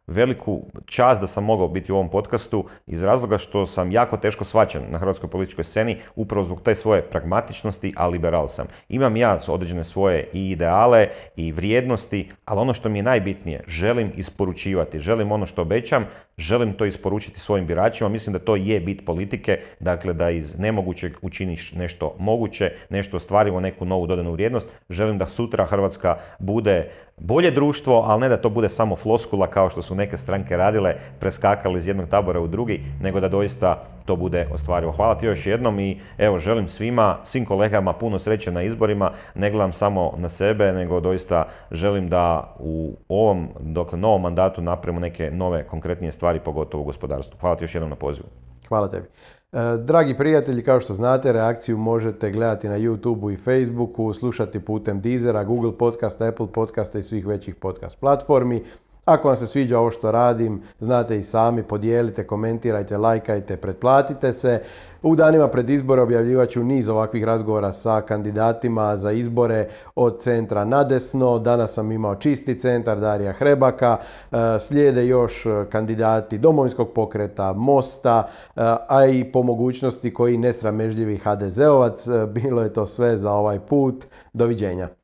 [0.10, 4.46] veliku čast da sam mogao biti u ovom podcastu iz razloga što sam jako teško
[4.46, 8.68] svačan na hrvatskoj političkoj sceni upravo zbog te svoje pragmatičnosti, a liberal sam.
[8.90, 14.12] Imam ja određene svoje i ideale i vrijednosti, ali ono što mi je najbitnije, želim
[14.16, 16.06] isporučivati, želim ono što obećam,
[16.38, 21.14] želim to isporučiti svojim biračima, mislim da to je bit politike, dakle da iz nemogućeg
[21.22, 27.52] učiniš nešto moguće, nešto ostvarimo, neku novu dodanu vrijednost, želim da sutra Hrvatska bude bolje
[27.52, 31.78] društvo, ali ne da to bude samo floskula kao što su neke stranke radile, preskakali
[31.78, 34.92] iz jednog tabora u drugi, nego da doista to bude ostvarivo.
[34.92, 39.52] Hvala ti još jednom i evo želim svima, svim kolegama puno sreće na izborima, ne
[39.52, 45.32] gledam samo na sebe, nego doista želim da u ovom, dokle novom mandatu napravimo neke
[45.32, 47.38] nove konkretnije stvari, pogotovo u gospodarstvu.
[47.40, 48.28] Hvala ti još jednom na pozivu.
[48.68, 49.08] Hvala tebi.
[49.52, 55.02] E, dragi prijatelji, kao što znate, reakciju možete gledati na YouTubeu i Facebooku, slušati putem
[55.02, 58.64] Deezera, Google podcasta, Apple podcasta i svih većih podcast platformi.
[59.06, 64.62] Ako vam se sviđa ovo što radim, znate i sami, podijelite, komentirajte, lajkajte, pretplatite se.
[65.04, 70.66] U danima pred izbore objavljivat ću niz ovakvih razgovora sa kandidatima za izbore od centra
[70.66, 71.40] na desno.
[71.40, 73.98] Danas sam imao čisti centar Darija Hrebaka.
[74.32, 82.08] E, slijede još kandidati domovinskog pokreta, Mosta, e, a i po mogućnosti koji nesramežljivi HDZ-ovac.
[82.08, 84.06] E, bilo je to sve za ovaj put.
[84.34, 84.99] Doviđenja.